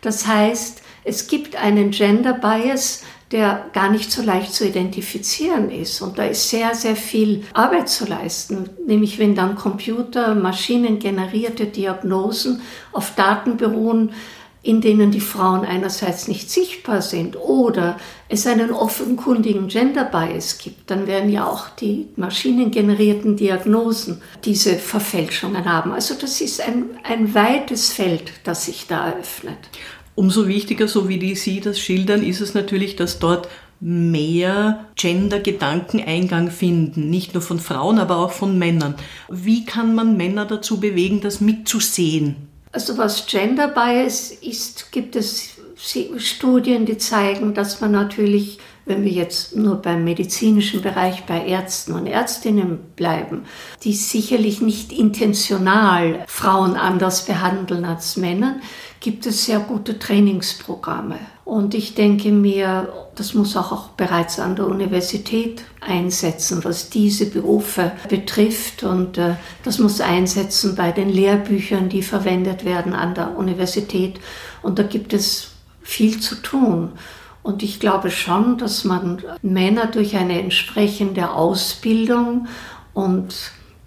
Das 0.00 0.26
heißt, 0.26 0.82
es 1.04 1.26
gibt 1.26 1.56
einen 1.56 1.90
Gender 1.90 2.32
Bias, 2.32 3.02
der 3.32 3.66
gar 3.72 3.90
nicht 3.90 4.12
so 4.12 4.22
leicht 4.22 4.52
zu 4.52 4.66
identifizieren 4.66 5.70
ist. 5.70 6.00
Und 6.02 6.18
da 6.18 6.24
ist 6.24 6.50
sehr, 6.50 6.74
sehr 6.74 6.96
viel 6.96 7.44
Arbeit 7.52 7.88
zu 7.88 8.06
leisten. 8.06 8.68
Nämlich 8.86 9.18
wenn 9.18 9.34
dann 9.34 9.56
Computer, 9.56 10.34
Maschinen 10.34 10.98
generierte 10.98 11.66
Diagnosen 11.66 12.60
auf 12.92 13.14
Daten 13.14 13.56
beruhen, 13.56 14.12
in 14.64 14.80
denen 14.80 15.10
die 15.10 15.20
Frauen 15.20 15.64
einerseits 15.64 16.26
nicht 16.26 16.50
sichtbar 16.50 17.02
sind 17.02 17.36
oder 17.36 17.98
es 18.30 18.46
einen 18.46 18.72
offenkundigen 18.72 19.68
Gender 19.68 20.04
Bias 20.04 20.56
gibt, 20.56 20.90
dann 20.90 21.06
werden 21.06 21.28
ja 21.28 21.46
auch 21.46 21.68
die 21.68 22.08
maschinengenerierten 22.16 23.36
Diagnosen 23.36 24.22
diese 24.42 24.76
Verfälschungen 24.76 25.66
haben. 25.66 25.92
Also 25.92 26.14
das 26.14 26.40
ist 26.40 26.66
ein, 26.66 26.84
ein 27.02 27.34
weites 27.34 27.92
Feld, 27.92 28.32
das 28.44 28.64
sich 28.64 28.86
da 28.86 29.08
eröffnet. 29.08 29.58
Umso 30.14 30.46
wichtiger, 30.46 30.86
so 30.86 31.08
wie 31.08 31.18
die 31.18 31.34
Sie 31.34 31.60
das 31.60 31.80
schildern, 31.80 32.22
ist 32.22 32.40
es 32.40 32.54
natürlich, 32.54 32.96
dass 32.96 33.18
dort 33.18 33.48
mehr 33.80 34.86
Gender-Gedanken 34.96 36.02
Eingang 36.02 36.50
finden, 36.50 37.10
nicht 37.10 37.34
nur 37.34 37.42
von 37.42 37.58
Frauen, 37.58 37.98
aber 37.98 38.18
auch 38.18 38.32
von 38.32 38.58
Männern. 38.58 38.94
Wie 39.28 39.64
kann 39.64 39.94
man 39.94 40.16
Männer 40.16 40.46
dazu 40.46 40.80
bewegen, 40.80 41.20
das 41.20 41.40
mitzusehen? 41.40 42.36
Also 42.72 42.96
was 42.96 43.26
Gender 43.26 43.68
Bias 43.68 44.30
ist, 44.30 44.90
gibt 44.90 45.16
es 45.16 45.50
Studien, 46.16 46.86
die 46.86 46.98
zeigen, 46.98 47.52
dass 47.52 47.80
man 47.80 47.92
natürlich, 47.92 48.58
wenn 48.86 49.04
wir 49.04 49.12
jetzt 49.12 49.56
nur 49.56 49.76
beim 49.76 50.04
medizinischen 50.04 50.82
Bereich 50.82 51.24
bei 51.24 51.44
Ärzten 51.46 51.92
und 51.92 52.06
Ärztinnen 52.06 52.78
bleiben, 52.96 53.42
die 53.82 53.92
sicherlich 53.92 54.60
nicht 54.60 54.92
intentional 54.92 56.24
Frauen 56.26 56.76
anders 56.76 57.26
behandeln 57.26 57.84
als 57.84 58.16
Männer, 58.16 58.56
gibt 59.04 59.26
es 59.26 59.44
sehr 59.44 59.58
gute 59.58 59.98
Trainingsprogramme. 59.98 61.18
Und 61.44 61.74
ich 61.74 61.94
denke 61.94 62.32
mir, 62.32 62.88
das 63.16 63.34
muss 63.34 63.54
auch, 63.54 63.70
auch 63.70 63.88
bereits 63.90 64.40
an 64.40 64.56
der 64.56 64.66
Universität 64.66 65.62
einsetzen, 65.82 66.64
was 66.64 66.88
diese 66.88 67.26
Berufe 67.26 67.92
betrifft. 68.08 68.82
Und 68.82 69.18
äh, 69.18 69.34
das 69.62 69.78
muss 69.78 70.00
einsetzen 70.00 70.74
bei 70.74 70.90
den 70.90 71.10
Lehrbüchern, 71.10 71.90
die 71.90 72.00
verwendet 72.00 72.64
werden 72.64 72.94
an 72.94 73.14
der 73.14 73.36
Universität. 73.36 74.20
Und 74.62 74.78
da 74.78 74.84
gibt 74.84 75.12
es 75.12 75.48
viel 75.82 76.18
zu 76.18 76.36
tun. 76.36 76.92
Und 77.42 77.62
ich 77.62 77.80
glaube 77.80 78.10
schon, 78.10 78.56
dass 78.56 78.84
man 78.84 79.22
Männer 79.42 79.84
durch 79.84 80.16
eine 80.16 80.40
entsprechende 80.40 81.30
Ausbildung 81.30 82.48
und 82.94 83.34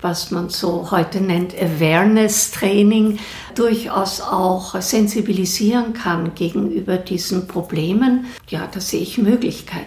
was 0.01 0.31
man 0.31 0.49
so 0.49 0.91
heute 0.91 1.21
nennt 1.21 1.55
Awareness-Training, 1.55 3.19
durchaus 3.55 4.21
auch 4.21 4.79
sensibilisieren 4.81 5.93
kann 5.93 6.35
gegenüber 6.35 6.97
diesen 6.97 7.47
Problemen. 7.47 8.27
Ja, 8.47 8.67
da 8.71 8.79
sehe 8.79 9.01
ich 9.01 9.17
Möglichkeiten. 9.17 9.85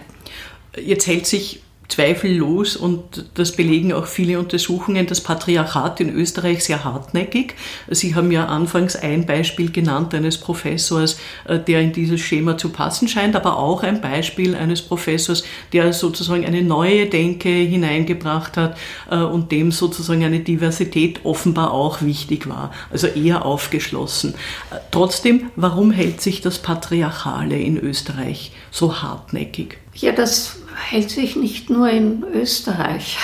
Jetzt 0.77 1.07
hält 1.07 1.27
sich 1.27 1.61
zweifellos, 1.91 2.77
und 2.77 3.25
das 3.33 3.51
belegen 3.51 3.91
auch 3.91 4.05
viele 4.05 4.39
Untersuchungen, 4.39 5.07
das 5.07 5.21
Patriarchat 5.21 5.99
in 5.99 6.09
Österreich 6.15 6.63
sehr 6.63 6.83
hartnäckig. 6.83 7.55
Sie 7.89 8.15
haben 8.15 8.31
ja 8.31 8.47
anfangs 8.47 8.95
ein 8.95 9.25
Beispiel 9.25 9.71
genannt 9.71 10.13
eines 10.13 10.37
Professors, 10.37 11.19
äh, 11.45 11.59
der 11.59 11.81
in 11.81 11.91
dieses 11.91 12.21
Schema 12.21 12.57
zu 12.57 12.69
passen 12.69 13.07
scheint, 13.07 13.35
aber 13.35 13.57
auch 13.57 13.83
ein 13.83 13.99
Beispiel 13.99 14.55
eines 14.55 14.81
Professors, 14.81 15.43
der 15.73 15.91
sozusagen 15.91 16.45
eine 16.45 16.61
neue 16.61 17.07
Denke 17.07 17.49
hineingebracht 17.49 18.55
hat 18.55 18.77
äh, 19.09 19.17
und 19.17 19.51
dem 19.51 19.71
sozusagen 19.71 20.23
eine 20.23 20.39
Diversität 20.39 21.19
offenbar 21.25 21.71
auch 21.71 22.01
wichtig 22.01 22.47
war, 22.47 22.71
also 22.89 23.07
eher 23.07 23.45
aufgeschlossen. 23.45 24.33
Äh, 24.71 24.77
trotzdem, 24.91 25.51
warum 25.57 25.91
hält 25.91 26.21
sich 26.21 26.39
das 26.39 26.59
Patriarchale 26.59 27.59
in 27.59 27.77
Österreich 27.77 28.53
so 28.71 29.01
hartnäckig? 29.01 29.77
Ja, 29.93 30.13
das 30.13 30.60
hält 30.75 31.09
sich 31.09 31.35
nicht 31.35 31.69
nur 31.69 31.89
in 31.89 32.23
Österreich. 32.23 33.17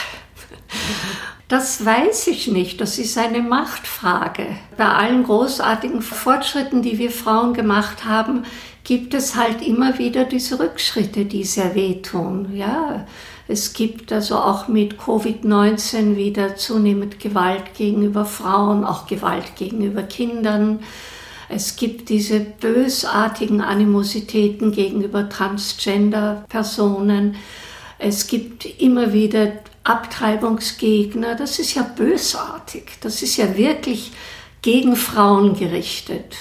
Das 1.48 1.86
weiß 1.86 2.28
ich 2.28 2.48
nicht. 2.48 2.82
Das 2.82 3.00
ist 3.00 3.18
eine 3.18 3.42
Machtfrage. 3.42 4.48
Bei 4.76 4.90
allen 4.90 5.24
großartigen 5.24 6.02
Fortschritten, 6.02 6.82
die 6.82 6.98
wir 6.98 7.12
Frauen 7.12 7.54
gemacht 7.54 8.04
haben, 8.04 8.44
gibt 8.84 9.14
es 9.14 9.36
halt 9.36 9.62
immer 9.66 9.98
wieder 9.98 10.26
diese 10.26 10.60
Rückschritte, 10.60 11.26
die 11.26 11.44
sehr 11.44 11.74
wehtun. 11.74 12.54
Ja, 12.54 13.06
es 13.48 13.74
gibt 13.74 14.12
also 14.12 14.38
auch 14.38 14.68
mit 14.68 15.00
Covid-19 15.00 16.18
wieder 16.18 16.58
zunehmend 16.58 17.20
Gewalt 17.20 17.74
gegenüber 17.76 18.26
Frauen, 18.26 18.84
auch 18.84 19.08
Gewalt 19.08 19.56
gegenüber 19.56 20.04
Kindern. 20.04 20.80
Es 21.50 21.76
gibt 21.76 22.10
diese 22.10 22.40
bösartigen 22.40 23.62
Animositäten 23.62 24.72
gegenüber 24.72 25.30
Transgender-Personen. 25.30 27.36
Es 28.00 28.28
gibt 28.28 28.66
immer 28.80 29.14
wieder 29.14 29.54
Abtreibungsgegner. 29.84 31.36
Das 31.36 31.60
ist 31.60 31.76
ja 31.76 31.84
bösartig. 31.84 32.98
Das 33.02 33.22
ist 33.22 33.38
ja 33.38 33.56
wirklich 33.56 34.12
gegen 34.62 34.96
Frauen 34.96 35.58
gerichtet. 35.58 36.36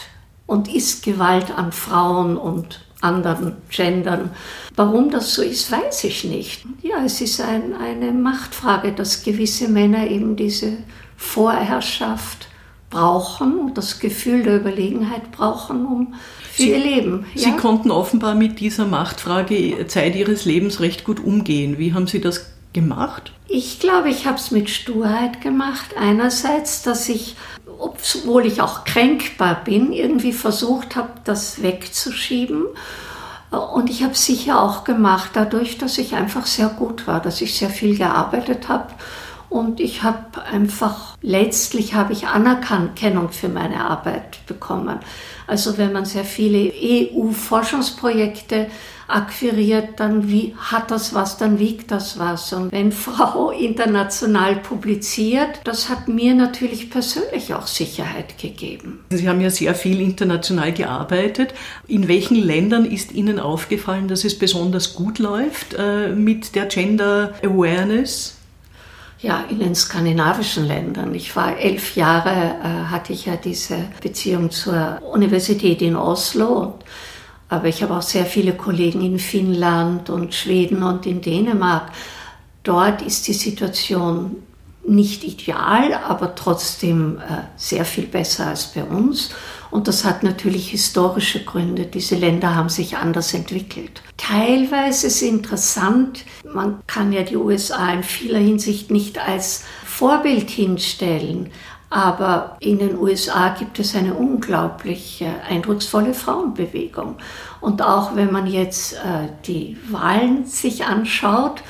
und 0.46 0.72
ist 0.72 1.04
Gewalt 1.04 1.50
an 1.50 1.72
Frauen 1.72 2.36
und 2.36 2.80
anderen 3.00 3.56
Gendern. 3.68 4.30
Warum 4.74 5.10
das 5.10 5.34
so 5.34 5.42
ist, 5.42 5.70
weiß 5.70 6.04
ich 6.04 6.24
nicht. 6.24 6.64
Ja, 6.82 7.04
es 7.04 7.20
ist 7.20 7.40
ein, 7.40 7.74
eine 7.74 8.12
Machtfrage, 8.12 8.92
dass 8.92 9.22
gewisse 9.22 9.68
Männer 9.68 10.08
eben 10.08 10.36
diese 10.36 10.78
Vorherrschaft 11.16 12.45
brauchen 12.90 13.58
und 13.58 13.78
das 13.78 13.98
Gefühl 13.98 14.42
der 14.42 14.56
Überlegenheit 14.56 15.32
brauchen, 15.32 15.86
um 15.86 16.14
für 16.52 16.62
Sie, 16.62 16.70
ihr 16.70 16.78
Leben. 16.78 17.26
Ja? 17.34 17.42
Sie 17.42 17.56
konnten 17.56 17.90
offenbar 17.90 18.34
mit 18.34 18.60
dieser 18.60 18.86
Machtfrage 18.86 19.86
Zeit 19.88 20.14
Ihres 20.16 20.44
Lebens 20.44 20.80
recht 20.80 21.04
gut 21.04 21.20
umgehen. 21.20 21.78
Wie 21.78 21.92
haben 21.94 22.06
Sie 22.06 22.20
das 22.20 22.46
gemacht? 22.72 23.32
Ich 23.48 23.80
glaube, 23.80 24.10
ich 24.10 24.26
habe 24.26 24.36
es 24.36 24.50
mit 24.50 24.70
Sturheit 24.70 25.40
gemacht. 25.40 25.94
Einerseits, 25.98 26.82
dass 26.82 27.08
ich, 27.08 27.36
obwohl 27.78 28.46
ich 28.46 28.60
auch 28.60 28.84
kränkbar 28.84 29.62
bin, 29.64 29.92
irgendwie 29.92 30.32
versucht 30.32 30.96
habe, 30.96 31.10
das 31.24 31.62
wegzuschieben. 31.62 32.64
Und 33.74 33.90
ich 33.90 34.02
habe 34.02 34.12
es 34.12 34.26
sicher 34.26 34.60
auch 34.60 34.84
gemacht, 34.84 35.30
dadurch, 35.34 35.78
dass 35.78 35.98
ich 35.98 36.14
einfach 36.14 36.46
sehr 36.46 36.68
gut 36.68 37.06
war, 37.06 37.20
dass 37.20 37.40
ich 37.40 37.56
sehr 37.56 37.70
viel 37.70 37.96
gearbeitet 37.96 38.68
habe 38.68 38.88
und 39.48 39.80
ich 39.80 40.02
habe 40.02 40.42
einfach, 40.42 41.16
letztlich 41.22 41.94
habe 41.94 42.12
ich 42.12 42.26
Anerkennung 42.26 43.30
für 43.30 43.48
meine 43.48 43.84
Arbeit 43.84 44.44
bekommen. 44.46 44.98
Also 45.46 45.78
wenn 45.78 45.92
man 45.92 46.04
sehr 46.04 46.24
viele 46.24 46.72
EU-Forschungsprojekte 46.74 48.66
akquiriert, 49.08 50.00
dann 50.00 50.28
wie, 50.28 50.54
hat 50.58 50.90
das 50.90 51.14
was, 51.14 51.38
dann 51.38 51.58
wiegt 51.58 51.90
das 51.90 52.18
was. 52.18 52.52
Und 52.52 52.72
wenn 52.72 52.90
Frau 53.06 53.50
international 53.50 54.56
publiziert, 54.56 55.60
das 55.64 55.88
hat 55.88 56.08
mir 56.08 56.34
natürlich 56.34 56.90
persönlich 56.90 57.54
auch 57.54 57.66
Sicherheit 57.66 58.38
gegeben. 58.38 59.04
Sie 59.10 59.28
haben 59.28 59.40
ja 59.40 59.50
sehr 59.50 59.74
viel 59.74 60.00
international 60.00 60.72
gearbeitet. 60.72 61.54
In 61.86 62.08
welchen 62.08 62.36
Ländern 62.36 62.84
ist 62.84 63.12
Ihnen 63.12 63.38
aufgefallen, 63.38 64.08
dass 64.08 64.24
es 64.24 64.38
besonders 64.38 64.94
gut 64.94 65.18
läuft 65.18 65.74
äh, 65.78 66.08
mit 66.08 66.54
der 66.54 66.66
Gender 66.66 67.34
Awareness? 67.44 68.35
Ja, 69.20 69.44
in 69.48 69.60
den 69.60 69.74
skandinavischen 69.74 70.66
Ländern. 70.66 71.14
Ich 71.14 71.34
war 71.34 71.56
elf 71.56 71.96
Jahre, 71.96 72.30
äh, 72.30 72.90
hatte 72.90 73.14
ich 73.14 73.24
ja 73.26 73.36
diese 73.36 73.78
Beziehung 74.02 74.50
zur 74.50 75.00
Universität 75.02 75.80
in 75.82 75.96
Oslo. 75.96 76.78
aber 77.48 77.68
ich 77.68 77.82
habe 77.82 77.94
auch 77.96 78.02
sehr 78.02 78.26
viele 78.26 78.54
Kollegen 78.54 79.02
in 79.02 79.20
Finnland 79.20 80.10
und 80.10 80.34
Schweden 80.34 80.82
und 80.82 81.06
in 81.06 81.20
Dänemark. 81.20 81.92
Dort 82.64 83.02
ist 83.02 83.28
die 83.28 83.34
Situation 83.34 84.42
nicht 84.86 85.24
ideal, 85.24 85.94
aber 85.94 86.34
trotzdem 86.34 87.18
äh, 87.18 87.42
sehr 87.56 87.84
viel 87.84 88.06
besser 88.06 88.48
als 88.48 88.72
bei 88.72 88.84
uns. 88.84 89.30
Und 89.70 89.88
das 89.88 90.04
hat 90.04 90.22
natürlich 90.22 90.70
historische 90.70 91.44
Gründe. 91.44 91.86
Diese 91.86 92.14
Länder 92.14 92.54
haben 92.54 92.68
sich 92.68 92.96
anders 92.96 93.34
entwickelt. 93.34 94.02
Teilweise 94.16 95.08
ist 95.08 95.16
es 95.16 95.22
interessant, 95.22 96.24
man 96.52 96.80
kann 96.86 97.12
ja 97.12 97.22
die 97.22 97.36
USA 97.36 97.92
in 97.92 98.02
vieler 98.02 98.38
Hinsicht 98.38 98.90
nicht 98.90 99.18
als 99.18 99.64
Vorbild 99.84 100.50
hinstellen, 100.50 101.50
aber 101.90 102.56
in 102.60 102.78
den 102.78 102.98
USA 102.98 103.50
gibt 103.50 103.78
es 103.78 103.94
eine 103.94 104.14
unglaublich 104.14 105.24
eindrucksvolle 105.48 106.14
Frauenbewegung. 106.14 107.16
Und 107.60 107.82
auch 107.82 108.16
wenn 108.16 108.32
man 108.32 108.46
jetzt 108.46 108.94
äh, 108.94 109.28
die 109.46 109.76
Wahlen 109.90 110.46
sich 110.46 110.84
anschaut, 110.84 111.62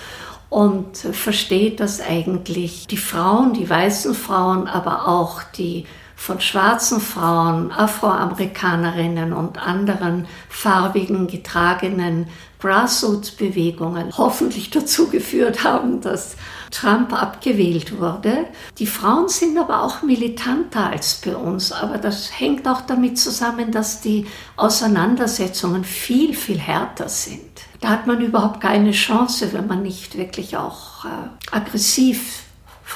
und 0.48 0.96
versteht, 0.96 1.80
dass 1.80 2.00
eigentlich 2.00 2.86
die 2.86 2.96
Frauen, 2.96 3.52
die 3.52 3.68
weißen 3.68 4.14
Frauen, 4.14 4.68
aber 4.68 5.08
auch 5.08 5.42
die 5.42 5.86
von 6.16 6.40
schwarzen 6.40 7.00
Frauen, 7.00 7.70
Afroamerikanerinnen 7.70 9.32
und 9.32 9.58
anderen 9.58 10.26
farbigen 10.48 11.26
getragenen 11.28 12.26
Grassroots-Bewegungen 12.58 14.16
hoffentlich 14.16 14.70
dazu 14.70 15.08
geführt 15.08 15.62
haben, 15.62 16.00
dass 16.00 16.36
Trump 16.70 17.12
abgewählt 17.12 18.00
wurde. 18.00 18.46
Die 18.78 18.86
Frauen 18.86 19.28
sind 19.28 19.58
aber 19.58 19.82
auch 19.82 20.02
militanter 20.02 20.90
als 20.90 21.20
bei 21.24 21.36
uns, 21.36 21.70
aber 21.70 21.98
das 21.98 22.40
hängt 22.40 22.66
auch 22.66 22.80
damit 22.80 23.18
zusammen, 23.18 23.70
dass 23.70 24.00
die 24.00 24.26
Auseinandersetzungen 24.56 25.84
viel, 25.84 26.34
viel 26.34 26.58
härter 26.58 27.08
sind. 27.08 27.42
Da 27.82 27.88
hat 27.90 28.06
man 28.06 28.20
überhaupt 28.22 28.62
keine 28.62 28.92
Chance, 28.92 29.52
wenn 29.52 29.66
man 29.66 29.82
nicht 29.82 30.16
wirklich 30.16 30.56
auch 30.56 31.04
äh, 31.04 31.54
aggressiv 31.54 32.45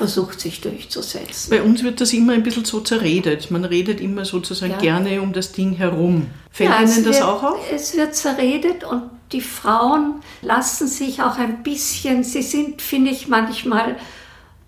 versucht, 0.01 0.41
sich 0.41 0.63
durchzusetzen. 0.63 1.51
Bei 1.51 1.63
uns 1.63 1.83
wird 1.83 2.01
das 2.01 2.15
immer 2.15 2.33
ein 2.33 2.43
bisschen 2.43 2.65
so 2.65 2.81
zerredet. 2.81 3.51
Man 3.51 3.67
redet 3.67 4.01
immer 4.01 4.25
sozusagen 4.25 4.73
ja. 4.73 4.79
gerne 4.79 5.21
um 5.21 5.35
das 5.35 5.53
Ding 5.53 5.75
herum. 5.75 6.29
Fällt 6.51 6.71
ja, 6.71 6.81
Ihnen 6.81 7.05
das 7.05 7.17
wird, 7.17 7.23
auch 7.23 7.43
auf? 7.43 7.59
Es 7.71 7.95
wird 7.95 8.15
zerredet 8.15 8.83
und 8.83 9.03
die 9.33 9.43
Frauen 9.43 10.23
lassen 10.41 10.89
sich 10.89 11.21
auch 11.21 11.37
ein 11.37 11.63
bisschen, 11.63 12.25
sie 12.25 12.41
sind, 12.41 12.81
finde 12.81 13.11
ich 13.11 13.29
manchmal, 13.29 13.97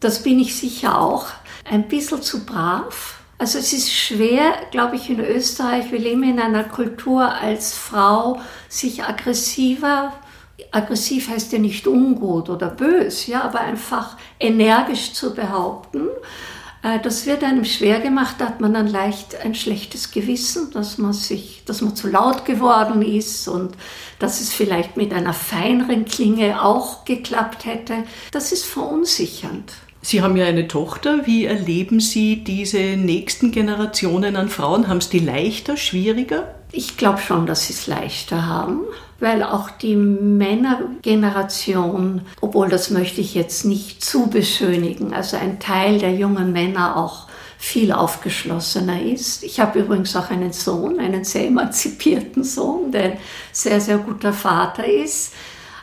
das 0.01 0.23
bin 0.23 0.39
ich 0.39 0.55
sicher 0.55 1.01
auch, 1.01 1.29
ein 1.65 1.89
bisschen 1.89 2.21
zu 2.21 2.45
brav. 2.45 3.21
Also 3.39 3.59
es 3.59 3.73
ist 3.73 3.91
schwer, 3.91 4.53
glaube 4.71 4.97
ich, 4.97 5.09
in 5.09 5.19
Österreich, 5.19 5.91
wir 5.91 5.99
leben 5.99 6.25
in 6.25 6.41
einer 6.41 6.65
Kultur 6.65 7.27
als 7.27 7.73
Frau, 7.73 8.39
sich 8.69 9.03
aggressiver 9.03 10.13
aggressiv 10.71 11.29
heißt 11.29 11.53
ja 11.53 11.59
nicht 11.59 11.87
ungut 11.87 12.49
oder 12.49 12.69
bös, 12.69 13.27
ja, 13.27 13.43
aber 13.43 13.61
einfach 13.61 14.17
energisch 14.39 15.13
zu 15.13 15.35
behaupten. 15.35 16.09
Äh, 16.83 17.01
das 17.01 17.27
wird 17.27 17.45
einem 17.45 17.65
schwer 17.65 18.01
gemacht, 18.01 18.37
da 18.39 18.47
hat 18.47 18.61
man 18.61 18.75
dann 18.75 18.87
leicht 18.87 19.37
ein 19.45 19.55
schlechtes 19.55 20.11
Gewissen, 20.11 20.71
dass 20.73 20.99
man 20.99 21.13
sich, 21.13 21.63
dass 21.67 21.81
man 21.81 21.97
zu 21.97 22.09
laut 22.09 22.45
geworden 22.45 23.03
ist 23.03 23.49
und 23.49 23.75
dass 24.19 24.41
es 24.41 24.53
vielleicht 24.53 24.97
mit 24.97 25.13
einer 25.13 25.33
feineren 25.33 26.05
Klinge 26.05 26.63
auch 26.63 27.05
geklappt 27.05 27.65
hätte. 27.65 28.05
Das 28.31 28.53
ist 28.53 28.65
verunsichernd. 28.65 29.73
Sie 30.05 30.21
haben 30.21 30.37
ja 30.37 30.47
eine 30.47 30.67
Tochter. 30.67 31.27
Wie 31.27 31.45
erleben 31.45 32.01
Sie 32.01 32.43
diese 32.43 32.97
nächsten 32.97 33.53
Generationen 33.53 34.35
an 34.35 34.49
Frauen? 34.49 34.89
Haben 34.89 34.99
es 34.99 35.11
die 35.11 35.21
leichter, 35.21 35.77
schwieriger? 35.77 36.57
Ich 36.73 36.97
glaube 36.97 37.21
schon, 37.21 37.47
dass 37.47 37.67
sie 37.67 37.75
es 37.75 37.87
leichter 37.87 38.47
haben, 38.47 38.81
weil 39.23 39.43
auch 39.45 39.71
die 39.71 39.97
Männergeneration, 39.97 42.23
obwohl 42.41 42.69
das 42.69 42.91
möchte 42.91 43.21
ich 43.21 43.35
jetzt 43.35 43.65
nicht 43.65 44.05
zu 44.05 44.29
beschönigen, 44.29 45.15
also 45.15 45.37
ein 45.37 45.61
Teil 45.61 45.99
der 45.99 46.15
jungen 46.15 46.53
Männer 46.53 46.97
auch 46.97 47.29
viel 47.57 47.93
aufgeschlossener 47.93 49.01
ist. 49.01 49.45
Ich 49.45 49.61
habe 49.61 49.79
übrigens 49.79 50.17
auch 50.17 50.31
einen 50.31 50.53
Sohn, 50.53 50.99
einen 50.99 51.23
sehr 51.23 51.47
emanzipierten 51.47 52.43
Sohn, 52.43 52.91
der 52.91 53.05
ein 53.05 53.19
sehr, 53.53 53.81
sehr 53.81 53.99
guter 53.99 54.33
Vater 54.33 54.85
ist. 54.85 55.35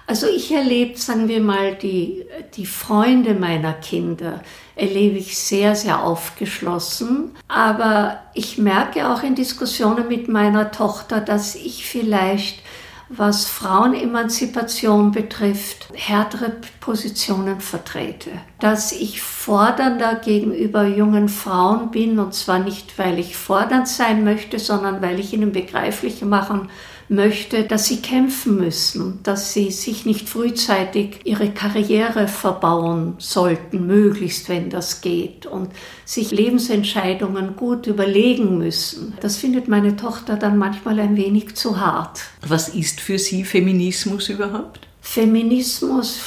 Also 0.06 0.28
ich 0.28 0.52
erlebe, 0.52 0.98
sagen 0.98 1.30
wir 1.30 1.40
mal, 1.40 1.76
die, 1.76 2.26
die 2.56 2.66
Freunde 2.66 3.36
meiner 3.36 3.72
Kinder 3.74 4.42
erlebe 4.76 5.20
ich 5.20 5.38
sehr, 5.38 5.76
sehr 5.76 6.04
aufgeschlossen. 6.04 7.36
Aber 7.48 8.20
ich 8.34 8.58
merke 8.58 9.08
auch 9.08 9.22
in 9.24 9.36
Diskussionen 9.36 10.08
mit 10.08 10.28
meiner 10.28 10.72
Tochter, 10.72 11.22
dass 11.22 11.54
ich 11.56 11.86
vielleicht, 11.86 12.64
was 13.10 13.48
Frauenemanzipation 13.48 15.12
betrifft, 15.12 15.90
härtere 15.94 16.62
Positionen 16.80 17.60
vertrete. 17.60 18.32
Dass 18.60 18.92
ich 18.92 19.22
fordernder 19.22 20.16
gegenüber 20.16 20.86
jungen 20.86 21.30
Frauen 21.30 21.92
bin, 21.92 22.20
und 22.20 22.34
zwar 22.34 22.60
nicht, 22.60 22.98
weil 23.00 23.18
ich 23.18 23.38
fordernd 23.38 23.88
sein 23.88 24.24
möchte, 24.24 24.60
sondern 24.60 25.02
weil 25.02 25.20
ich 25.20 25.34
ihnen 25.34 25.52
begreiflich 25.52 26.22
machen 26.22 26.70
möchte, 27.10 27.64
dass 27.64 27.88
sie 27.88 27.98
kämpfen 27.98 28.58
müssen, 28.58 29.20
dass 29.24 29.52
sie 29.54 29.72
sich 29.72 30.06
nicht 30.06 30.30
frühzeitig 30.30 31.22
ihre 31.24 31.50
Karriere 31.50 32.28
verbauen 32.28 33.16
sollten, 33.18 33.88
möglichst 33.88 34.48
wenn 34.48 34.70
das 34.70 35.02
geht, 35.02 35.48
und 35.48 35.70
sich 36.06 36.32
Lebensentscheidungen 36.32 37.56
gut 37.56 37.88
überlegen 37.88 38.60
müssen. 38.60 39.18
Das 39.22 39.38
findet 39.38 39.68
meine 39.68 39.96
Tochter 39.96 40.36
dann 40.36 40.58
manchmal 40.58 41.00
ein 41.00 41.18
wenig 41.18 41.56
zu 41.56 41.80
hart. 41.80 42.22
Was 42.48 42.70
ist 42.70 43.02
für 43.02 43.18
Sie 43.18 43.44
Feminismus 43.44 44.30
überhaupt? 44.30 44.88
Feminismus 45.02 46.22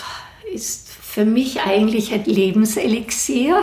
ist 0.53 0.82
für 1.13 1.27
mich 1.27 1.61
eigentlich 1.61 2.15
ein 2.15 2.25
Lebenselixier. 2.25 3.63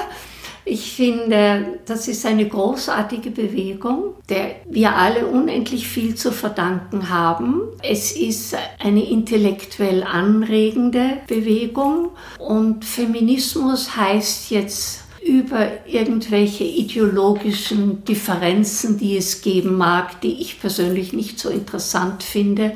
Ich 0.65 0.91
finde, 0.91 1.79
das 1.87 2.07
ist 2.07 2.23
eine 2.27 2.47
großartige 2.47 3.31
Bewegung, 3.31 4.13
der 4.29 4.57
wir 4.69 4.95
alle 4.95 5.25
unendlich 5.25 5.87
viel 5.87 6.13
zu 6.13 6.31
verdanken 6.31 7.09
haben. 7.09 7.61
Es 7.81 8.11
ist 8.11 8.55
eine 8.77 9.03
intellektuell 9.03 10.03
anregende 10.03 11.17
Bewegung 11.25 12.09
und 12.37 12.85
Feminismus 12.85 13.97
heißt 13.97 14.51
jetzt 14.51 15.05
über 15.25 15.87
irgendwelche 15.87 16.65
ideologischen 16.65 18.03
Differenzen, 18.05 18.99
die 18.99 19.17
es 19.17 19.41
geben 19.41 19.75
mag, 19.75 20.21
die 20.21 20.39
ich 20.39 20.61
persönlich 20.61 21.13
nicht 21.13 21.39
so 21.39 21.49
interessant 21.49 22.21
finde, 22.21 22.73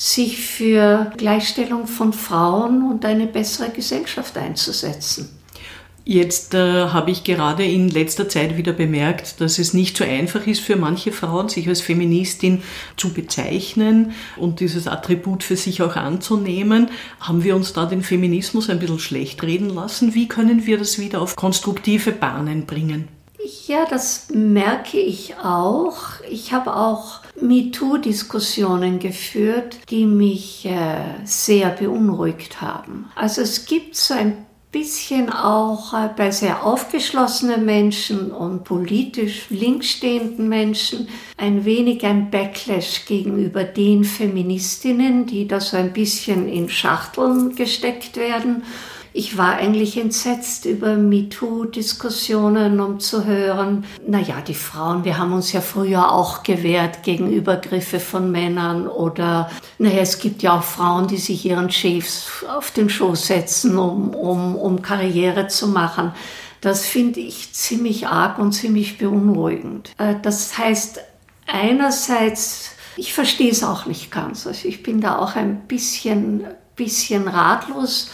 sich 0.00 0.38
für 0.38 1.12
Gleichstellung 1.18 1.86
von 1.86 2.14
Frauen 2.14 2.90
und 2.90 3.04
eine 3.04 3.26
bessere 3.26 3.68
Gesellschaft 3.68 4.38
einzusetzen. 4.38 5.28
Jetzt 6.06 6.54
äh, 6.54 6.86
habe 6.86 7.10
ich 7.10 7.22
gerade 7.22 7.64
in 7.64 7.90
letzter 7.90 8.26
Zeit 8.26 8.56
wieder 8.56 8.72
bemerkt, 8.72 9.42
dass 9.42 9.58
es 9.58 9.74
nicht 9.74 9.98
so 9.98 10.04
einfach 10.04 10.46
ist 10.46 10.62
für 10.62 10.76
manche 10.76 11.12
Frauen, 11.12 11.50
sich 11.50 11.68
als 11.68 11.82
Feministin 11.82 12.62
zu 12.96 13.12
bezeichnen 13.12 14.12
und 14.38 14.60
dieses 14.60 14.88
Attribut 14.88 15.42
für 15.42 15.56
sich 15.56 15.82
auch 15.82 15.96
anzunehmen. 15.96 16.88
Haben 17.20 17.44
wir 17.44 17.54
uns 17.54 17.74
da 17.74 17.84
den 17.84 18.02
Feminismus 18.02 18.70
ein 18.70 18.78
bisschen 18.78 19.00
schlecht 19.00 19.42
reden 19.42 19.68
lassen? 19.68 20.14
Wie 20.14 20.28
können 20.28 20.64
wir 20.64 20.78
das 20.78 20.98
wieder 20.98 21.20
auf 21.20 21.36
konstruktive 21.36 22.12
Bahnen 22.12 22.64
bringen? 22.64 23.08
Ja, 23.66 23.84
das 23.88 24.28
merke 24.32 24.98
ich 24.98 25.36
auch. 25.36 25.98
Ich 26.30 26.52
habe 26.52 26.74
auch 26.74 27.20
MeToo-Diskussionen 27.42 28.98
geführt, 28.98 29.78
die 29.90 30.06
mich 30.06 30.66
äh, 30.66 31.24
sehr 31.24 31.70
beunruhigt 31.70 32.60
haben. 32.60 33.06
Also 33.14 33.42
es 33.42 33.66
gibt 33.66 33.96
so 33.96 34.14
ein 34.14 34.46
bisschen 34.72 35.30
auch 35.30 35.94
äh, 35.94 36.10
bei 36.16 36.30
sehr 36.30 36.64
aufgeschlossenen 36.64 37.64
Menschen 37.64 38.30
und 38.30 38.64
politisch 38.64 39.46
linksstehenden 39.50 40.48
Menschen 40.48 41.08
ein 41.36 41.64
wenig 41.64 42.04
ein 42.04 42.30
Backlash 42.30 43.04
gegenüber 43.06 43.64
den 43.64 44.04
Feministinnen, 44.04 45.26
die 45.26 45.48
da 45.48 45.60
so 45.60 45.76
ein 45.76 45.92
bisschen 45.92 46.48
in 46.48 46.68
Schachteln 46.68 47.54
gesteckt 47.56 48.16
werden 48.16 48.62
ich 49.12 49.36
war 49.36 49.56
eigentlich 49.56 49.96
entsetzt 49.96 50.66
über 50.66 50.94
MeToo-Diskussionen, 50.96 52.80
um 52.80 53.00
zu 53.00 53.24
hören, 53.24 53.84
naja, 54.06 54.40
die 54.40 54.54
Frauen, 54.54 55.04
wir 55.04 55.18
haben 55.18 55.32
uns 55.32 55.52
ja 55.52 55.60
früher 55.60 56.12
auch 56.12 56.44
gewehrt 56.44 57.02
gegen 57.02 57.32
Übergriffe 57.32 57.98
von 57.98 58.30
Männern 58.30 58.86
oder, 58.86 59.50
naja, 59.78 60.00
es 60.00 60.18
gibt 60.18 60.42
ja 60.42 60.58
auch 60.58 60.62
Frauen, 60.62 61.08
die 61.08 61.16
sich 61.16 61.44
ihren 61.44 61.70
Chefs 61.70 62.44
auf 62.56 62.70
den 62.70 62.88
Schoß 62.88 63.26
setzen, 63.26 63.76
um, 63.78 64.10
um, 64.14 64.54
um 64.54 64.80
Karriere 64.80 65.48
zu 65.48 65.66
machen. 65.66 66.12
Das 66.60 66.84
finde 66.86 67.20
ich 67.20 67.52
ziemlich 67.52 68.06
arg 68.06 68.38
und 68.38 68.52
ziemlich 68.52 68.98
beunruhigend. 68.98 69.92
Äh, 69.98 70.16
das 70.22 70.56
heißt, 70.56 71.00
einerseits, 71.46 72.72
ich 72.96 73.12
verstehe 73.12 73.50
es 73.50 73.64
auch 73.64 73.86
nicht 73.86 74.10
ganz. 74.10 74.46
Also 74.46 74.68
ich 74.68 74.82
bin 74.82 75.00
da 75.00 75.18
auch 75.18 75.34
ein 75.36 75.66
bisschen, 75.66 76.44
bisschen 76.76 77.26
ratlos 77.26 78.10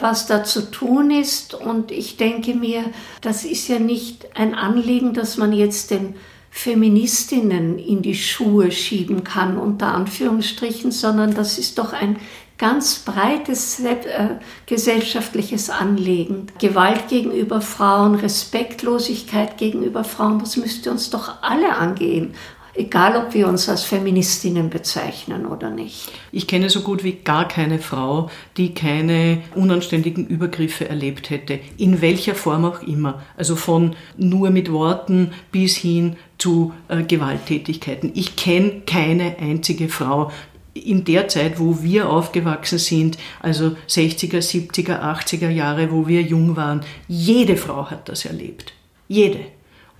was 0.00 0.26
da 0.26 0.44
zu 0.44 0.70
tun 0.70 1.10
ist. 1.10 1.54
Und 1.54 1.90
ich 1.90 2.16
denke 2.16 2.54
mir, 2.54 2.84
das 3.20 3.44
ist 3.44 3.68
ja 3.68 3.78
nicht 3.78 4.36
ein 4.36 4.54
Anliegen, 4.54 5.14
dass 5.14 5.36
man 5.36 5.52
jetzt 5.52 5.90
den 5.90 6.14
Feministinnen 6.50 7.78
in 7.78 8.02
die 8.02 8.14
Schuhe 8.14 8.70
schieben 8.70 9.24
kann, 9.24 9.56
unter 9.56 9.94
Anführungsstrichen, 9.94 10.92
sondern 10.92 11.34
das 11.34 11.58
ist 11.58 11.78
doch 11.78 11.92
ein 11.92 12.18
ganz 12.58 13.00
breites 13.00 13.80
äh, 13.80 13.96
gesellschaftliches 14.66 15.70
Anliegen. 15.70 16.46
Gewalt 16.60 17.08
gegenüber 17.08 17.60
Frauen, 17.60 18.14
Respektlosigkeit 18.14 19.56
gegenüber 19.56 20.04
Frauen, 20.04 20.38
das 20.38 20.56
müsste 20.56 20.90
uns 20.92 21.10
doch 21.10 21.42
alle 21.42 21.74
angehen 21.74 22.34
egal 22.74 23.16
ob 23.16 23.34
wir 23.34 23.48
uns 23.48 23.68
als 23.68 23.84
Feministinnen 23.84 24.70
bezeichnen 24.70 25.46
oder 25.46 25.70
nicht. 25.70 26.10
Ich 26.30 26.46
kenne 26.46 26.70
so 26.70 26.80
gut 26.80 27.04
wie 27.04 27.12
gar 27.12 27.46
keine 27.48 27.78
Frau, 27.78 28.30
die 28.56 28.74
keine 28.74 29.42
unanständigen 29.54 30.26
Übergriffe 30.26 30.88
erlebt 30.88 31.30
hätte, 31.30 31.60
in 31.76 32.00
welcher 32.00 32.34
Form 32.34 32.64
auch 32.64 32.82
immer. 32.82 33.22
Also 33.36 33.56
von 33.56 33.94
nur 34.16 34.50
mit 34.50 34.72
Worten 34.72 35.32
bis 35.50 35.76
hin 35.76 36.16
zu 36.38 36.72
äh, 36.88 37.02
Gewalttätigkeiten. 37.02 38.12
Ich 38.14 38.36
kenne 38.36 38.82
keine 38.86 39.38
einzige 39.38 39.88
Frau, 39.88 40.30
in 40.74 41.04
der 41.04 41.28
Zeit, 41.28 41.60
wo 41.60 41.82
wir 41.82 42.08
aufgewachsen 42.08 42.78
sind, 42.78 43.18
also 43.40 43.76
60er, 43.88 44.38
70er, 44.38 45.02
80er 45.02 45.50
Jahre, 45.50 45.92
wo 45.92 46.08
wir 46.08 46.22
jung 46.22 46.56
waren, 46.56 46.80
jede 47.08 47.56
Frau 47.56 47.90
hat 47.90 48.08
das 48.08 48.24
erlebt. 48.24 48.72
Jede. 49.06 49.40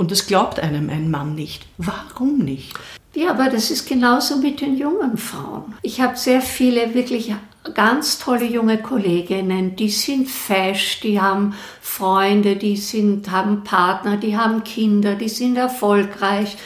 Und 0.02 0.10
das 0.10 0.26
glaubt 0.26 0.58
einem 0.58 0.90
ein 0.90 1.12
Mann 1.12 1.36
nicht. 1.36 1.64
Warum 1.78 2.38
nicht? 2.38 2.74
Ja, 3.14 3.30
aber 3.30 3.48
das 3.48 3.70
ist 3.70 3.86
genauso 3.86 4.38
mit 4.38 4.60
den 4.60 4.76
jungen 4.76 5.16
Frauen. 5.16 5.76
Ich 5.82 6.00
habe 6.00 6.16
sehr 6.16 6.40
viele 6.40 6.92
wirklich 6.92 7.32
ganz 7.74 8.18
tolle 8.18 8.46
junge 8.46 8.78
Kolleginnen, 8.78 9.76
die 9.76 9.90
sind 9.90 10.28
fesch, 10.28 10.98
die 11.02 11.20
haben 11.20 11.54
Freunde, 11.80 12.56
die 12.56 12.76
sind, 12.76 13.30
haben 13.30 13.62
Partner, 13.62 14.16
die 14.16 14.36
haben 14.36 14.64
Kinder, 14.64 15.14
die 15.14 15.28
sind 15.28 15.56
erfolgreich. 15.56 16.56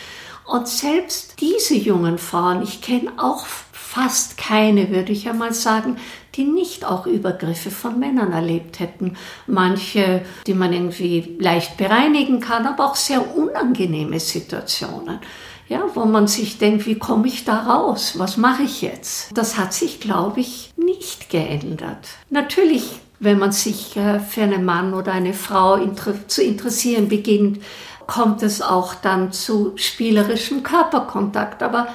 Und 0.46 0.66
selbst 0.66 1.38
diese 1.38 1.74
jungen 1.74 2.16
Frauen, 2.16 2.62
ich 2.62 2.80
kenne 2.80 3.12
auch 3.18 3.44
fast 3.44 4.38
keine, 4.38 4.88
würde 4.88 5.12
ich 5.12 5.28
einmal 5.28 5.52
sagen, 5.52 5.98
die 6.36 6.44
nicht 6.44 6.84
auch 6.84 7.06
Übergriffe 7.06 7.70
von 7.70 7.98
Männern 7.98 8.32
erlebt 8.32 8.80
hätten. 8.80 9.16
Manche, 9.46 10.22
die 10.46 10.54
man 10.54 10.72
irgendwie 10.72 11.36
leicht 11.40 11.76
bereinigen 11.76 12.40
kann, 12.40 12.66
aber 12.66 12.86
auch 12.86 12.96
sehr 12.96 13.36
unangenehme 13.36 14.20
Situationen. 14.20 15.18
Ja, 15.68 15.82
wo 15.94 16.04
man 16.04 16.28
sich 16.28 16.58
denkt, 16.58 16.86
wie 16.86 16.96
komme 16.96 17.26
ich 17.26 17.44
da 17.44 17.62
raus? 17.62 18.14
Was 18.18 18.36
mache 18.36 18.62
ich 18.62 18.82
jetzt? 18.82 19.36
Das 19.36 19.58
hat 19.58 19.72
sich, 19.72 19.98
glaube 19.98 20.40
ich, 20.40 20.72
nicht 20.76 21.28
geändert. 21.28 22.06
Natürlich, 22.30 23.00
wenn 23.18 23.38
man 23.38 23.50
sich 23.50 23.96
äh, 23.96 24.20
für 24.20 24.42
einen 24.42 24.64
Mann 24.64 24.94
oder 24.94 25.12
eine 25.12 25.34
Frau 25.34 25.78
zu 26.28 26.42
interessieren 26.42 27.08
beginnt, 27.08 27.60
kommt 28.06 28.44
es 28.44 28.62
auch 28.62 28.94
dann 28.94 29.32
zu 29.32 29.72
spielerischem 29.74 30.62
Körperkontakt. 30.62 31.64
Aber 31.64 31.88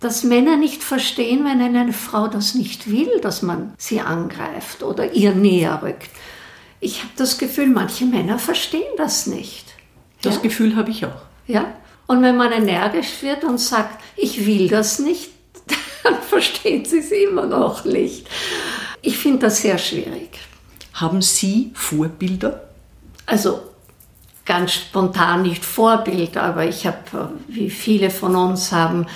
dass 0.00 0.24
Männer 0.24 0.56
nicht 0.56 0.82
verstehen, 0.82 1.44
wenn 1.44 1.60
eine 1.60 1.92
Frau 1.92 2.26
das 2.26 2.54
nicht 2.54 2.90
will, 2.90 3.20
dass 3.20 3.42
man 3.42 3.74
sie 3.76 4.00
angreift 4.00 4.82
oder 4.82 5.12
ihr 5.12 5.34
näher 5.34 5.80
rückt. 5.82 6.10
Ich 6.80 7.00
habe 7.00 7.12
das 7.16 7.36
Gefühl, 7.36 7.66
manche 7.66 8.06
Männer 8.06 8.38
verstehen 8.38 8.96
das 8.96 9.26
nicht. 9.26 9.66
Das 10.22 10.36
ja? 10.36 10.40
Gefühl 10.40 10.76
habe 10.76 10.90
ich 10.90 11.04
auch. 11.04 11.22
Ja. 11.46 11.74
Und 12.06 12.22
wenn 12.22 12.36
man 12.36 12.50
energisch 12.50 13.22
wird 13.22 13.44
und 13.44 13.58
sagt, 13.58 14.02
ich 14.16 14.46
will 14.46 14.68
das 14.68 14.98
nicht, 14.98 15.30
dann 16.02 16.16
verstehen 16.22 16.86
sie 16.86 16.98
es 16.98 17.10
immer 17.12 17.46
noch 17.46 17.84
nicht. 17.84 18.26
Ich 19.02 19.18
finde 19.18 19.40
das 19.40 19.60
sehr 19.60 19.76
schwierig. 19.76 20.38
Haben 20.94 21.22
Sie 21.22 21.70
Vorbilder? 21.74 22.68
Also 23.26 23.60
ganz 24.44 24.72
spontan 24.72 25.42
nicht 25.42 25.64
Vorbild, 25.64 26.36
aber 26.36 26.66
ich 26.66 26.86
habe, 26.86 27.32
wie 27.46 27.70
viele 27.70 28.10
von 28.10 28.34
uns 28.34 28.72
haben, 28.72 29.04
äh, 29.04 29.06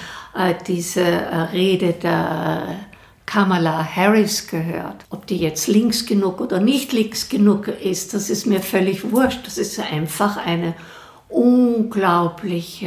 diese 0.67 1.01
äh, 1.01 1.37
Rede 1.53 1.93
der 1.93 2.67
äh, 2.69 2.95
Kamala 3.27 3.85
Harris 3.85 4.47
gehört. 4.47 5.05
Ob 5.11 5.27
die 5.27 5.39
jetzt 5.39 5.67
links 5.67 6.07
genug 6.07 6.41
oder 6.41 6.61
nicht 6.61 6.93
links 6.93 7.29
genug 7.29 7.69
ist, 7.69 8.15
das 8.15 8.31
ist 8.31 8.47
mir 8.47 8.61
völlig 8.61 9.11
wurscht. 9.11 9.47
Das 9.47 9.59
ist 9.59 9.81
einfach 9.81 10.37
eine 10.37 10.75
unglaublich 11.29 12.87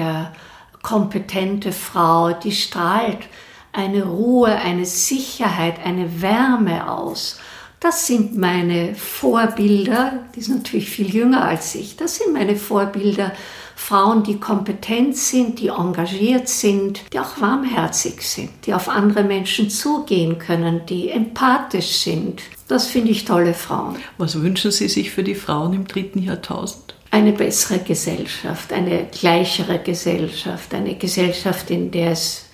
kompetente 0.84 1.74
Frau, 1.74 2.32
die 2.32 2.54
strahlt 2.54 3.28
eine 3.74 4.06
Ruhe, 4.06 4.50
eine 4.50 4.86
Sicherheit, 4.86 5.86
eine 5.86 6.22
Wärme 6.22 6.90
aus. 6.90 7.40
Das 7.80 8.08
sind 8.08 8.38
meine 8.38 8.96
Vorbilder, 8.96 10.26
die 10.36 10.40
ist 10.40 10.50
natürlich 10.50 10.90
viel 10.90 11.14
jünger 11.14 11.44
als 11.46 11.76
ich, 11.76 11.96
das 11.96 12.16
sind 12.18 12.34
meine 12.34 12.56
Vorbilder 12.56 13.34
Frauen, 13.80 14.24
die 14.24 14.38
kompetent 14.38 15.16
sind, 15.16 15.60
die 15.60 15.68
engagiert 15.68 16.50
sind, 16.50 17.04
die 17.14 17.20
auch 17.20 17.40
warmherzig 17.40 18.22
sind, 18.24 18.50
die 18.66 18.74
auf 18.74 18.90
andere 18.90 19.24
Menschen 19.24 19.70
zugehen 19.70 20.40
können, 20.40 20.82
die 20.88 21.10
empathisch 21.10 22.00
sind. 22.00 22.42
Das 22.68 22.88
finde 22.88 23.12
ich 23.12 23.24
tolle 23.24 23.54
Frauen. 23.54 23.96
Was 24.18 24.42
wünschen 24.42 24.72
Sie 24.72 24.90
sich 24.90 25.12
für 25.12 25.24
die 25.24 25.36
Frauen 25.36 25.74
im 25.74 25.88
dritten 25.88 26.22
Jahrtausend? 26.22 26.96
Eine 27.12 27.32
bessere 27.32 27.80
Gesellschaft, 27.80 28.74
eine 28.74 29.06
gleichere 29.06 29.80
Gesellschaft, 29.80 30.74
eine 30.74 30.96
Gesellschaft, 30.96 31.70
in 31.70 31.92
der 31.92 32.12
es 32.12 32.47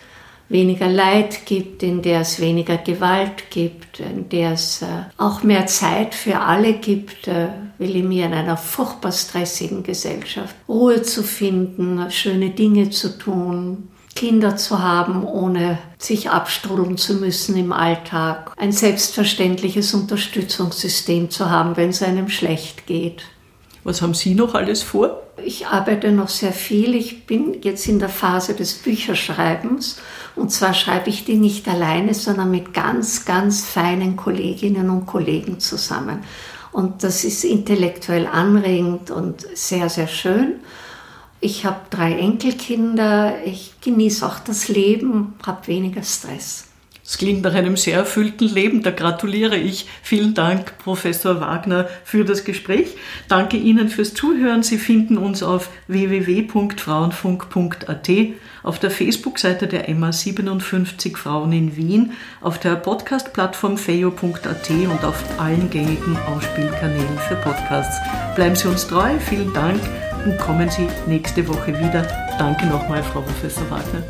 weniger 0.53 0.87
Leid 0.87 1.45
gibt, 1.45 1.83
in 1.83 2.01
der 2.01 2.21
es 2.21 2.39
weniger 2.39 2.77
Gewalt 2.77 3.49
gibt, 3.49 3.99
in 3.99 4.29
der 4.29 4.51
es 4.51 4.83
äh, 4.83 4.85
auch 5.17 5.43
mehr 5.43 5.65
Zeit 5.65 6.15
für 6.15 6.39
alle 6.39 6.73
gibt, 6.73 7.27
äh, 7.27 7.49
will 7.79 7.95
ich 7.95 8.03
mir 8.03 8.27
in 8.27 8.33
einer 8.33 8.55
furchtbar 8.55 9.11
stressigen 9.11 9.83
Gesellschaft 9.83 10.55
Ruhe 10.69 11.01
zu 11.01 11.23
finden, 11.23 12.09
schöne 12.11 12.51
Dinge 12.51 12.91
zu 12.91 13.17
tun, 13.17 13.89
Kinder 14.15 14.55
zu 14.55 14.79
haben, 14.79 15.25
ohne 15.25 15.79
sich 15.97 16.29
abstrudeln 16.29 16.97
zu 16.97 17.15
müssen 17.15 17.57
im 17.57 17.73
Alltag, 17.73 18.51
ein 18.55 18.71
selbstverständliches 18.71 19.95
Unterstützungssystem 19.95 21.31
zu 21.31 21.49
haben, 21.49 21.75
wenn 21.77 21.89
es 21.89 22.03
einem 22.03 22.29
schlecht 22.29 22.85
geht. 22.85 23.23
Was 23.83 24.01
haben 24.01 24.13
Sie 24.13 24.35
noch 24.35 24.53
alles 24.53 24.81
vor? 24.81 25.23
Ich 25.43 25.67
arbeite 25.67 26.11
noch 26.11 26.29
sehr 26.29 26.53
viel. 26.53 26.95
Ich 26.95 27.25
bin 27.25 27.61
jetzt 27.63 27.87
in 27.87 27.99
der 27.99 28.07
Phase 28.09 28.53
des 28.53 28.75
Bücherschreibens. 28.75 29.97
Und 30.35 30.51
zwar 30.51 30.73
schreibe 30.73 31.09
ich 31.09 31.25
die 31.25 31.35
nicht 31.35 31.67
alleine, 31.67 32.13
sondern 32.13 32.49
mit 32.49 32.73
ganz, 32.73 33.25
ganz 33.25 33.65
feinen 33.65 34.15
Kolleginnen 34.15 34.89
und 34.89 35.05
Kollegen 35.05 35.59
zusammen. 35.59 36.19
Und 36.71 37.03
das 37.03 37.23
ist 37.23 37.43
intellektuell 37.43 38.25
anregend 38.25 39.11
und 39.11 39.45
sehr, 39.55 39.89
sehr 39.89 40.07
schön. 40.07 40.55
Ich 41.39 41.65
habe 41.65 41.81
drei 41.89 42.17
Enkelkinder. 42.17 43.43
Ich 43.45 43.75
genieße 43.81 44.25
auch 44.25 44.39
das 44.39 44.69
Leben, 44.69 45.35
habe 45.45 45.67
weniger 45.67 46.01
Stress. 46.01 46.65
Das 47.03 47.17
klingt 47.17 47.41
nach 47.41 47.53
einem 47.53 47.75
sehr 47.75 47.97
erfüllten 47.97 48.47
Leben. 48.47 48.81
Da 48.81 48.91
gratuliere 48.91 49.57
ich. 49.57 49.87
Vielen 50.01 50.33
Dank, 50.33 50.77
Professor 50.77 51.41
Wagner, 51.41 51.89
für 52.05 52.23
das 52.23 52.45
Gespräch. 52.45 52.95
Danke 53.27 53.57
Ihnen 53.57 53.89
fürs 53.89 54.13
Zuhören. 54.13 54.63
Sie 54.63 54.77
finden 54.77 55.17
uns 55.17 55.43
auf 55.43 55.69
www.frauenfunk.at, 55.87 58.09
auf 58.63 58.79
der 58.79 58.89
Facebook-Seite 58.89 59.67
der 59.67 59.93
MA 59.93 60.13
57 60.13 61.17
Frauen 61.17 61.51
in 61.51 61.75
Wien, 61.75 62.13
auf 62.39 62.57
der 62.57 62.75
Podcast-Plattform 62.75 63.77
feo.at 63.77 64.69
und 64.69 65.03
auf 65.03 65.21
allen 65.37 65.69
gängigen 65.69 66.15
Ausspielkanälen 66.33 67.19
für 67.27 67.35
Podcasts. 67.35 67.99
Bleiben 68.35 68.55
Sie 68.55 68.69
uns 68.69 68.87
treu. 68.87 69.19
Vielen 69.19 69.51
Dank 69.53 69.81
und 70.23 70.37
kommen 70.37 70.69
Sie 70.69 70.87
nächste 71.05 71.45
Woche 71.49 71.77
wieder. 71.77 72.07
Danke 72.39 72.65
nochmal, 72.67 73.03
Frau 73.03 73.19
Professor 73.19 73.69
Wagner. 73.69 74.01